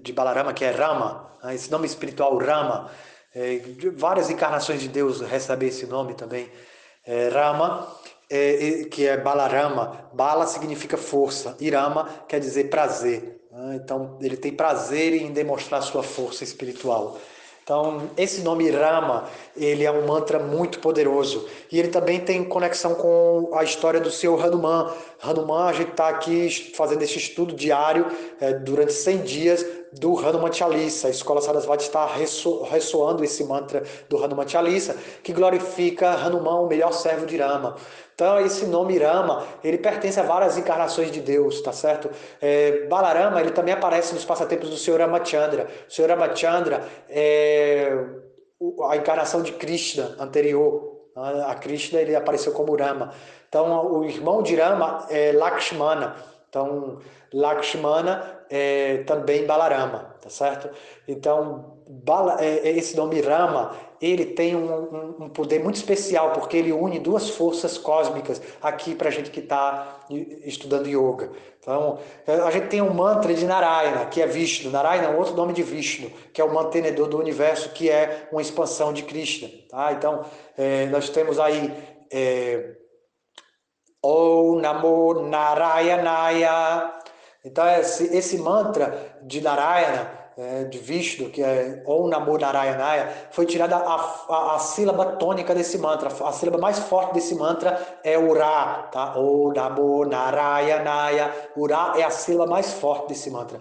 de 0.02 0.12
Balarama, 0.13 0.54
que 0.54 0.65
é 0.65 0.72
Rama, 0.72 1.32
né, 1.43 1.56
esse 1.56 1.72
nome 1.72 1.86
espiritual 1.86 2.38
Rama, 2.38 2.89
é, 3.36 3.62
várias 3.95 4.30
encarnações 4.30 4.82
de 4.82 4.88
Deus 4.88 5.22
recebem 5.22 5.69
esse 5.69 5.86
nome 5.86 6.13
também. 6.13 6.50
Rama, 7.34 7.88
que 8.91 9.08
é 9.08 9.17
Balarama. 9.17 10.10
Bala 10.13 10.45
significa 10.45 10.95
força, 10.95 11.56
Irama 11.60 12.08
quer 12.28 12.39
dizer 12.39 12.69
prazer. 12.69 13.39
Ah, 13.52 13.76
então, 13.76 14.17
ele 14.22 14.38
tem 14.38 14.54
prazer 14.54 15.13
em 15.13 15.32
demonstrar 15.32 15.82
sua 15.82 16.04
força 16.04 16.43
espiritual. 16.43 17.17
Então, 17.69 18.10
esse 18.17 18.41
nome 18.41 18.67
Rama, 18.71 19.29
ele 19.55 19.84
é 19.84 19.91
um 19.91 20.08
mantra 20.08 20.39
muito 20.39 20.79
poderoso. 20.79 21.47
E 21.71 21.77
ele 21.77 21.89
também 21.89 22.19
tem 22.19 22.43
conexão 22.43 22.95
com 22.95 23.51
a 23.53 23.63
história 23.63 23.99
do 23.99 24.10
seu 24.10 24.41
Hanuman. 24.41 24.91
Hanuman, 25.21 25.65
a 25.65 25.73
gente 25.73 25.91
está 25.91 26.10
aqui 26.10 26.49
fazendo 26.75 27.03
esse 27.03 27.19
estudo 27.19 27.53
diário 27.53 28.08
é, 28.41 28.53
durante 28.53 28.91
100 28.91 29.17
dias 29.19 29.63
do 29.93 30.17
Hanuman 30.19 30.52
Chalisa. 30.52 31.08
A 31.08 31.12
Escola 31.12 31.41
Sarasvati 31.41 31.84
está 31.84 32.06
ressoando 32.06 33.23
esse 33.23 33.43
mantra 33.43 33.84
do 34.08 34.23
Hanuman 34.23 34.47
Chalisa, 34.47 34.95
que 35.23 35.34
glorifica 35.34 36.10
Hanuman, 36.12 36.62
o 36.62 36.67
melhor 36.67 36.91
servo 36.91 37.25
de 37.25 37.38
Rama. 37.38 37.75
Então, 38.13 38.39
esse 38.39 38.65
nome 38.65 38.97
Rama, 38.97 39.45
ele 39.63 39.78
pertence 39.78 40.19
a 40.19 40.23
várias 40.23 40.58
encarnações 40.58 41.10
de 41.10 41.21
Deus, 41.21 41.62
tá 41.62 41.71
certo? 41.71 42.10
É, 42.41 42.86
Balarama, 42.88 43.39
ele 43.39 43.52
também 43.52 43.73
aparece 43.73 44.13
nos 44.13 44.25
passatempos 44.25 44.69
do 44.69 44.75
Senhor 44.75 44.99
Ramachandra. 44.99 45.67
O 45.88 45.91
Senhor 45.91 46.10
Ramachandra 46.10 46.84
é 47.08 47.89
a 48.89 48.97
encarnação 48.97 49.41
de 49.41 49.54
Krishna 49.54 50.17
anterior. 50.19 50.97
A 51.15 51.56
Krishna, 51.56 51.99
ele 51.99 52.15
apareceu 52.15 52.52
como 52.52 52.75
Rama. 52.75 53.13
Então, 53.47 53.89
o 53.89 54.04
irmão 54.04 54.43
de 54.43 54.56
Rama 54.56 55.08
é 55.10 55.32
Lakshmana. 55.32 56.15
Então, 56.50 56.98
Lakshmana 57.32 58.40
é 58.50 59.04
também 59.06 59.46
Balarama, 59.46 60.16
tá 60.20 60.30
certo? 60.30 60.70
Então, 61.08 61.78
Bala, 61.88 62.38
é, 62.40 62.70
é, 62.70 62.78
esse 62.78 62.96
nome 62.98 63.22
Rama, 63.22 63.76
ele 64.02 64.26
tem 64.26 64.56
um, 64.56 65.24
um, 65.24 65.30
poder 65.30 65.60
muito 65.64 65.76
especial, 65.76 66.34
porque 66.34 66.58
ele 66.58 66.72
une 66.72 67.00
duas 67.00 67.30
forças 67.30 67.78
cósmicas 67.78 68.42
aqui 68.62 68.96
para 68.96 69.10
a 69.10 69.12
gente 69.12 69.30
que 69.30 69.40
está 69.40 70.00
estudando 70.44 70.88
yoga. 70.88 71.32
Então, 71.60 72.00
é, 72.26 72.34
a 72.34 72.52
gente 72.52 72.68
tem 72.68 72.82
um 72.82 72.94
mantra 72.94 73.34
de 73.34 73.46
Narayana, 73.46 74.06
que 74.06 74.22
é 74.22 74.26
Vishnu. 74.26 74.72
Narayana 74.72 75.08
é 75.08 75.12
um 75.12 75.18
outro 75.18 75.36
nome 75.36 75.54
de 75.54 75.62
Vishnu, 75.62 76.12
que 76.34 76.42
é 76.42 76.44
o 76.44 76.54
mantenedor 76.54 77.08
do 77.08 77.18
universo, 77.18 77.70
que 77.70 77.90
é 77.90 78.28
uma 78.32 78.42
expansão 78.42 78.92
de 78.92 79.04
Krishna. 79.04 79.50
Tá? 79.70 79.92
Então, 79.94 80.26
é, 80.58 80.88
nós 80.88 81.10
temos 81.10 81.40
aí... 81.40 81.72
É, 82.12 82.76
Om 84.02 84.62
Namo 84.62 85.28
Narayanaya. 85.28 86.94
Então, 87.44 87.68
esse, 87.68 88.16
esse 88.16 88.38
mantra 88.38 89.18
de 89.24 89.42
Narayana, 89.42 90.12
é, 90.38 90.64
de 90.64 90.78
Vishnu, 90.78 91.30
que 91.30 91.44
é 91.44 91.84
Om 91.86 92.08
Namo 92.08 92.38
Narayanaya, 92.38 93.10
foi 93.32 93.46
tirada 93.46 93.76
a, 93.76 93.96
a, 94.30 94.56
a, 94.56 94.60
sílaba 94.60 95.06
tônica 95.18 95.54
desse 95.54 95.78
mantra. 95.78 96.10
A 96.26 96.32
sílaba 96.32 96.58
mais 96.58 96.80
forte 96.80 97.14
desse 97.14 97.36
mantra 97.36 97.78
é 98.04 98.18
Ura, 98.18 98.88
tá? 98.92 99.18
Om 99.18 99.54
Namo 99.54 100.06
Narayanaya. 100.06 101.34
Ura 101.58 101.94
é 101.98 102.04
a 102.04 102.10
sílaba 102.10 102.50
mais 102.50 102.72
forte 102.74 103.10
desse 103.10 103.30
mantra. 103.30 103.60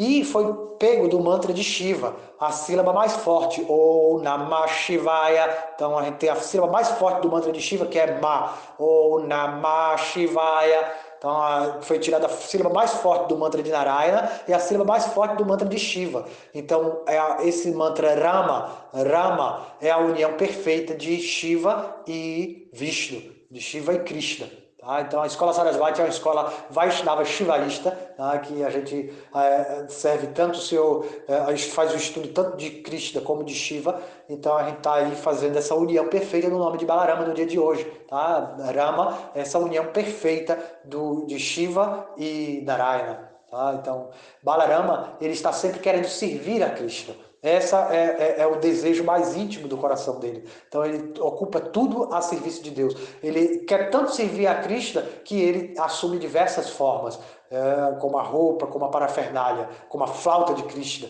E 0.00 0.24
foi 0.24 0.50
pego 0.78 1.08
do 1.08 1.20
mantra 1.20 1.52
de 1.52 1.62
Shiva, 1.62 2.16
a 2.40 2.50
sílaba 2.50 2.90
mais 2.90 3.16
forte, 3.16 3.62
ou 3.68 4.18
Namah 4.22 4.66
Shivaya. 4.66 5.72
Então 5.74 5.98
a 5.98 6.04
gente 6.04 6.16
tem 6.16 6.30
a 6.30 6.36
sílaba 6.36 6.72
mais 6.72 6.88
forte 6.92 7.20
do 7.20 7.28
mantra 7.28 7.52
de 7.52 7.60
Shiva, 7.60 7.84
que 7.84 7.98
é 7.98 8.18
Ma, 8.18 8.54
ou 8.78 9.20
Namah 9.20 9.98
Shivaya. 9.98 10.90
Então 11.18 11.82
foi 11.82 11.98
tirada 11.98 12.24
a 12.24 12.30
sílaba 12.30 12.74
mais 12.74 12.92
forte 12.94 13.28
do 13.28 13.36
mantra 13.36 13.62
de 13.62 13.70
Narayana 13.70 14.32
e 14.48 14.54
a 14.54 14.58
sílaba 14.58 14.90
mais 14.90 15.04
forte 15.08 15.36
do 15.36 15.44
mantra 15.44 15.68
de 15.68 15.78
Shiva. 15.78 16.24
Então 16.54 17.02
é 17.06 17.46
esse 17.46 17.70
mantra 17.70 18.14
Rama, 18.14 18.72
Rama 18.94 19.66
é 19.82 19.90
a 19.90 19.98
união 19.98 20.32
perfeita 20.32 20.94
de 20.94 21.20
Shiva 21.20 21.94
e 22.08 22.70
Vishnu, 22.72 23.20
de 23.50 23.60
Shiva 23.60 23.92
e 23.92 23.98
Krishna. 23.98 24.59
Tá? 24.80 25.02
Então, 25.02 25.22
a 25.22 25.26
escola 25.26 25.52
Sarasvati 25.52 26.00
é 26.00 26.04
uma 26.04 26.10
escola 26.10 26.50
Vaishnava 26.70 27.22
Shivaísta, 27.22 27.90
tá? 28.16 28.38
que 28.38 28.64
a 28.64 28.70
gente 28.70 29.12
é, 29.34 29.86
serve 29.88 30.28
tanto 30.28 30.58
o 30.58 30.62
seu, 30.62 31.06
é, 31.28 31.56
faz 31.58 31.92
o 31.92 31.96
estudo 31.96 32.28
tanto 32.28 32.56
de 32.56 32.70
Krishna 32.70 33.20
como 33.20 33.44
de 33.44 33.54
Shiva, 33.54 34.00
então 34.26 34.56
a 34.56 34.64
gente 34.64 34.78
está 34.78 34.94
aí 34.94 35.14
fazendo 35.16 35.58
essa 35.58 35.74
união 35.74 36.08
perfeita 36.08 36.48
no 36.48 36.58
nome 36.58 36.78
de 36.78 36.86
Balarama 36.86 37.26
no 37.26 37.34
dia 37.34 37.44
de 37.44 37.58
hoje. 37.58 37.84
Tá? 38.08 38.56
Rama, 38.74 39.18
essa 39.34 39.58
união 39.58 39.86
perfeita 39.86 40.58
do, 40.82 41.26
de 41.26 41.38
Shiva 41.38 42.08
e 42.16 42.62
Narayana. 42.64 43.30
Tá? 43.50 43.76
Então, 43.78 44.08
Balarama, 44.42 45.12
ele 45.20 45.34
está 45.34 45.52
sempre 45.52 45.80
querendo 45.80 46.06
servir 46.06 46.62
a 46.62 46.70
Krishna. 46.70 47.14
Essa 47.42 47.88
é, 47.90 47.96
é, 47.96 48.40
é, 48.40 48.46
o 48.46 48.56
desejo 48.56 49.02
mais 49.02 49.34
íntimo 49.34 49.66
do 49.66 49.78
coração 49.78 50.20
dele. 50.20 50.46
Então 50.68 50.84
ele 50.84 51.18
ocupa 51.18 51.58
tudo 51.58 52.12
a 52.12 52.20
serviço 52.20 52.62
de 52.62 52.70
Deus. 52.70 52.94
Ele 53.22 53.60
quer 53.60 53.90
tanto 53.90 54.14
servir 54.14 54.46
a 54.46 54.56
Krishna 54.56 55.02
que 55.24 55.40
ele 55.40 55.74
assume 55.78 56.18
diversas 56.18 56.68
formas, 56.68 57.18
é, 57.50 57.96
como 57.98 58.18
a 58.18 58.22
roupa, 58.22 58.66
como 58.66 58.84
a 58.84 58.90
parafernália, 58.90 59.70
como 59.88 60.04
a 60.04 60.06
flauta 60.06 60.52
de 60.52 60.64
Krishna, 60.64 61.08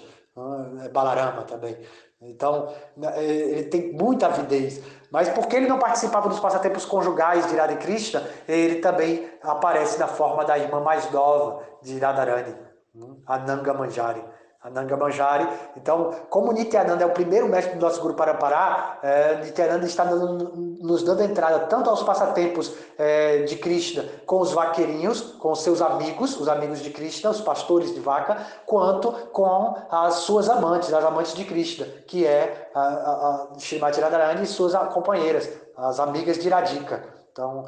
é, 0.85 0.89
Balarama 0.89 1.43
também. 1.43 1.77
Então 2.23 2.69
é, 3.03 3.25
ele 3.25 3.65
tem 3.65 3.93
muita 3.93 4.27
avidez. 4.27 4.81
Mas 5.11 5.29
porque 5.31 5.57
ele 5.57 5.67
não 5.67 5.81
participava 5.81 6.29
dos 6.29 6.39
passatempos 6.39 6.85
conjugais 6.85 7.49
de 7.49 7.57
Radha 7.57 7.77
Krishna, 7.77 8.23
ele 8.47 8.77
também 8.77 9.29
aparece 9.43 9.99
na 9.99 10.07
forma 10.07 10.45
da 10.45 10.57
irmã 10.57 10.81
mais 10.81 11.11
nova 11.11 11.65
de 11.83 11.99
Radharani, 11.99 12.55
hum, 12.95 13.21
a 13.27 13.37
Nanga 13.37 13.75
Manjari. 13.75 14.23
Ananga 14.63 14.95
Manjari. 14.95 15.49
Então, 15.75 16.15
como 16.29 16.53
Nityananda 16.53 17.03
é 17.03 17.07
o 17.07 17.13
primeiro 17.13 17.49
mestre 17.49 17.79
do 17.79 17.81
nosso 17.81 18.01
Guru 18.03 18.13
Parapará, 18.13 18.99
é, 19.03 19.37
Nityananda 19.37 19.87
está 19.87 20.05
nos 20.05 21.03
dando 21.03 21.23
entrada 21.23 21.61
tanto 21.61 21.89
aos 21.89 22.03
passatempos 22.03 22.75
é, 22.99 23.39
de 23.45 23.57
Krishna 23.57 24.05
com 24.27 24.39
os 24.41 24.53
vaqueirinhos, 24.53 25.23
com 25.39 25.53
os 25.53 25.63
seus 25.63 25.81
amigos, 25.81 26.39
os 26.39 26.47
amigos 26.47 26.81
de 26.81 26.91
Krishna, 26.91 27.31
os 27.31 27.41
pastores 27.41 27.95
de 27.95 28.01
vaca, 28.01 28.37
quanto 28.67 29.13
com 29.33 29.77
as 29.91 30.15
suas 30.17 30.51
amantes, 30.51 30.93
as 30.93 31.05
amantes 31.05 31.35
de 31.35 31.45
Krishna, 31.47 31.87
que 32.07 32.27
é 32.27 32.71
a, 32.75 32.81
a, 32.81 33.49
a 33.49 34.01
Radharani 34.01 34.43
e 34.43 34.47
suas 34.47 34.75
companheiras, 34.93 35.49
as 35.75 35.99
amigas 35.99 36.39
de 36.39 36.51
Radhika. 36.51 37.03
Então, 37.33 37.65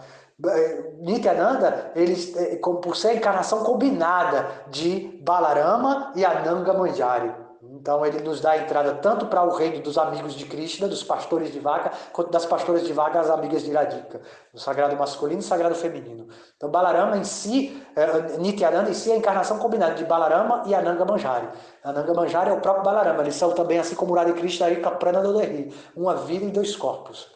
Nityananda, 1.01 1.93
ele, 1.95 2.15
é, 2.37 2.57
por 2.57 2.97
ser 2.97 3.09
a 3.09 3.15
encarnação 3.15 3.63
combinada 3.63 4.49
de 4.69 5.21
Balarama 5.23 6.13
e 6.17 6.25
Ananga 6.25 6.73
Manjari. 6.73 7.43
Então 7.83 8.05
ele 8.05 8.21
nos 8.21 8.41
dá 8.41 8.53
a 8.53 8.59
entrada 8.59 8.95
tanto 8.95 9.27
para 9.27 9.43
o 9.43 9.51
reino 9.51 9.83
dos 9.83 9.99
amigos 9.99 10.35
de 10.35 10.45
Krishna, 10.45 10.87
dos 10.87 11.03
pastores 11.03 11.53
de 11.53 11.59
vaca, 11.59 11.91
quanto 12.13 12.31
das 12.31 12.47
pastoras 12.47 12.85
de 12.85 12.93
vaca, 12.93 13.19
as 13.19 13.31
amigas 13.31 13.63
de 13.63 13.73
Radhika, 13.73 14.21
do 14.53 14.61
sagrado 14.61 14.97
masculino 14.97 15.41
e 15.41 15.45
sagrado 15.45 15.75
feminino. 15.75 16.29
Então 16.57 16.71
Balarama 16.71 17.17
em 17.17 17.25
si, 17.25 17.83
é, 17.97 18.39
Nityananda 18.39 18.91
em 18.91 18.95
si 18.95 19.11
é 19.11 19.15
a 19.15 19.17
encarnação 19.17 19.59
combinada 19.59 19.95
de 19.95 20.05
Balarama 20.05 20.63
e 20.67 20.75
Ananga 20.75 21.05
Manjari. 21.05 21.49
Ananga 21.83 22.15
Manjari 22.15 22.51
é 22.51 22.53
o 22.53 22.61
próprio 22.61 22.85
Balarama, 22.85 23.23
eles 23.23 23.35
são 23.35 23.53
também, 23.53 23.79
assim 23.79 23.97
como 23.97 24.15
Radha 24.15 24.33
Krishna 24.33 24.71
e 24.71 24.81
Kaprana 24.81 25.21
Doderri, 25.21 25.75
uma 25.97 26.15
vida 26.15 26.45
e 26.45 26.51
dois 26.51 26.77
corpos. 26.77 27.29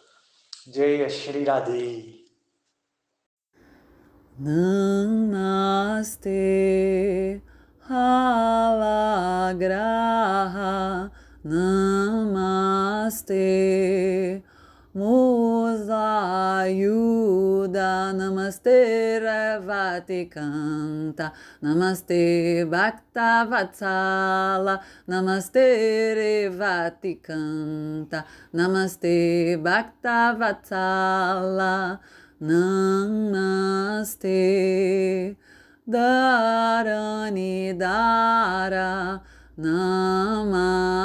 Jaya 0.72 1.08
Shri 1.08 1.44
Radhe. 1.44 2.15
Namaste 4.38 6.20
Halagraha. 7.88 8.80
Namaste 11.42 12.82
Musa 14.92 16.64
Namaste 18.12 19.20
Revati 19.22 20.28
Kanta. 20.30 21.32
Namaste 21.62 22.68
Bhakta 22.68 23.46
Vatsala 23.48 24.82
Namaste 25.08 26.14
Revati 26.14 27.16
Kanta. 27.22 28.24
Namaste 28.52 29.56
Bhakta 29.62 30.36
Vatsala 30.36 31.98
Namaste. 32.40 34.26
Dharani 35.88 37.72
Dara. 37.78 39.22
Namaste. 39.58 40.96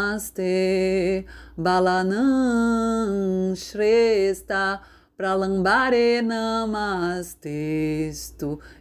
Balanam 1.57 3.53
Shrestha 3.53 4.79
Pralambare 5.19 6.21
Namastestu 6.23 7.29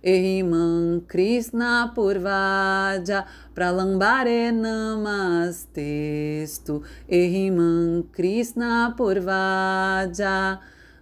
Ehiman 0.02 1.06
Krishna 1.06 1.92
Purvaja 1.94 3.26
Pralambare 3.54 4.50
Namastestu 4.54 5.94
Ehiman 7.10 8.04
Krishna 8.10 8.94
Purvaja 8.96 10.58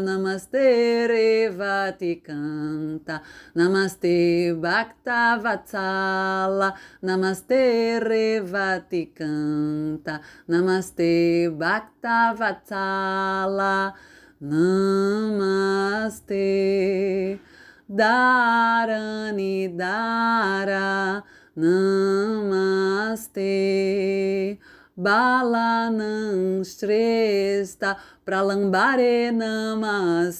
Namaste 0.00 1.04
Revati 1.12 2.22
Kanta 2.24 3.20
Namaste 3.54 4.56
Bhakta 4.58 5.38
Vatsala. 5.44 6.72
Namaste 7.02 8.00
Revati 8.00 9.12
Kanta 9.12 10.20
Namaste 10.48 11.50
Bhakta 11.54 12.32
Vatsala 12.34 13.92
Namaste. 14.44 16.28
Dharani 17.90 19.68
Dara. 19.74 21.24
Namaste. 21.56 23.38
Balanam 24.98 26.60
Shrestha. 26.60 27.96
Pralambare 28.26 29.32
Namastestu 29.32 30.38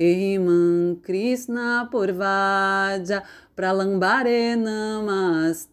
Ehiman 0.00 1.02
Krishna 1.04 1.88
Purvaja. 1.92 3.22
Pralambare 3.54 4.56
Namastestu 4.56 5.70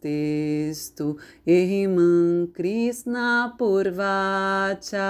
Ehiman 1.47 2.53
Krishna 2.53 3.53
Purvacha 3.57 5.05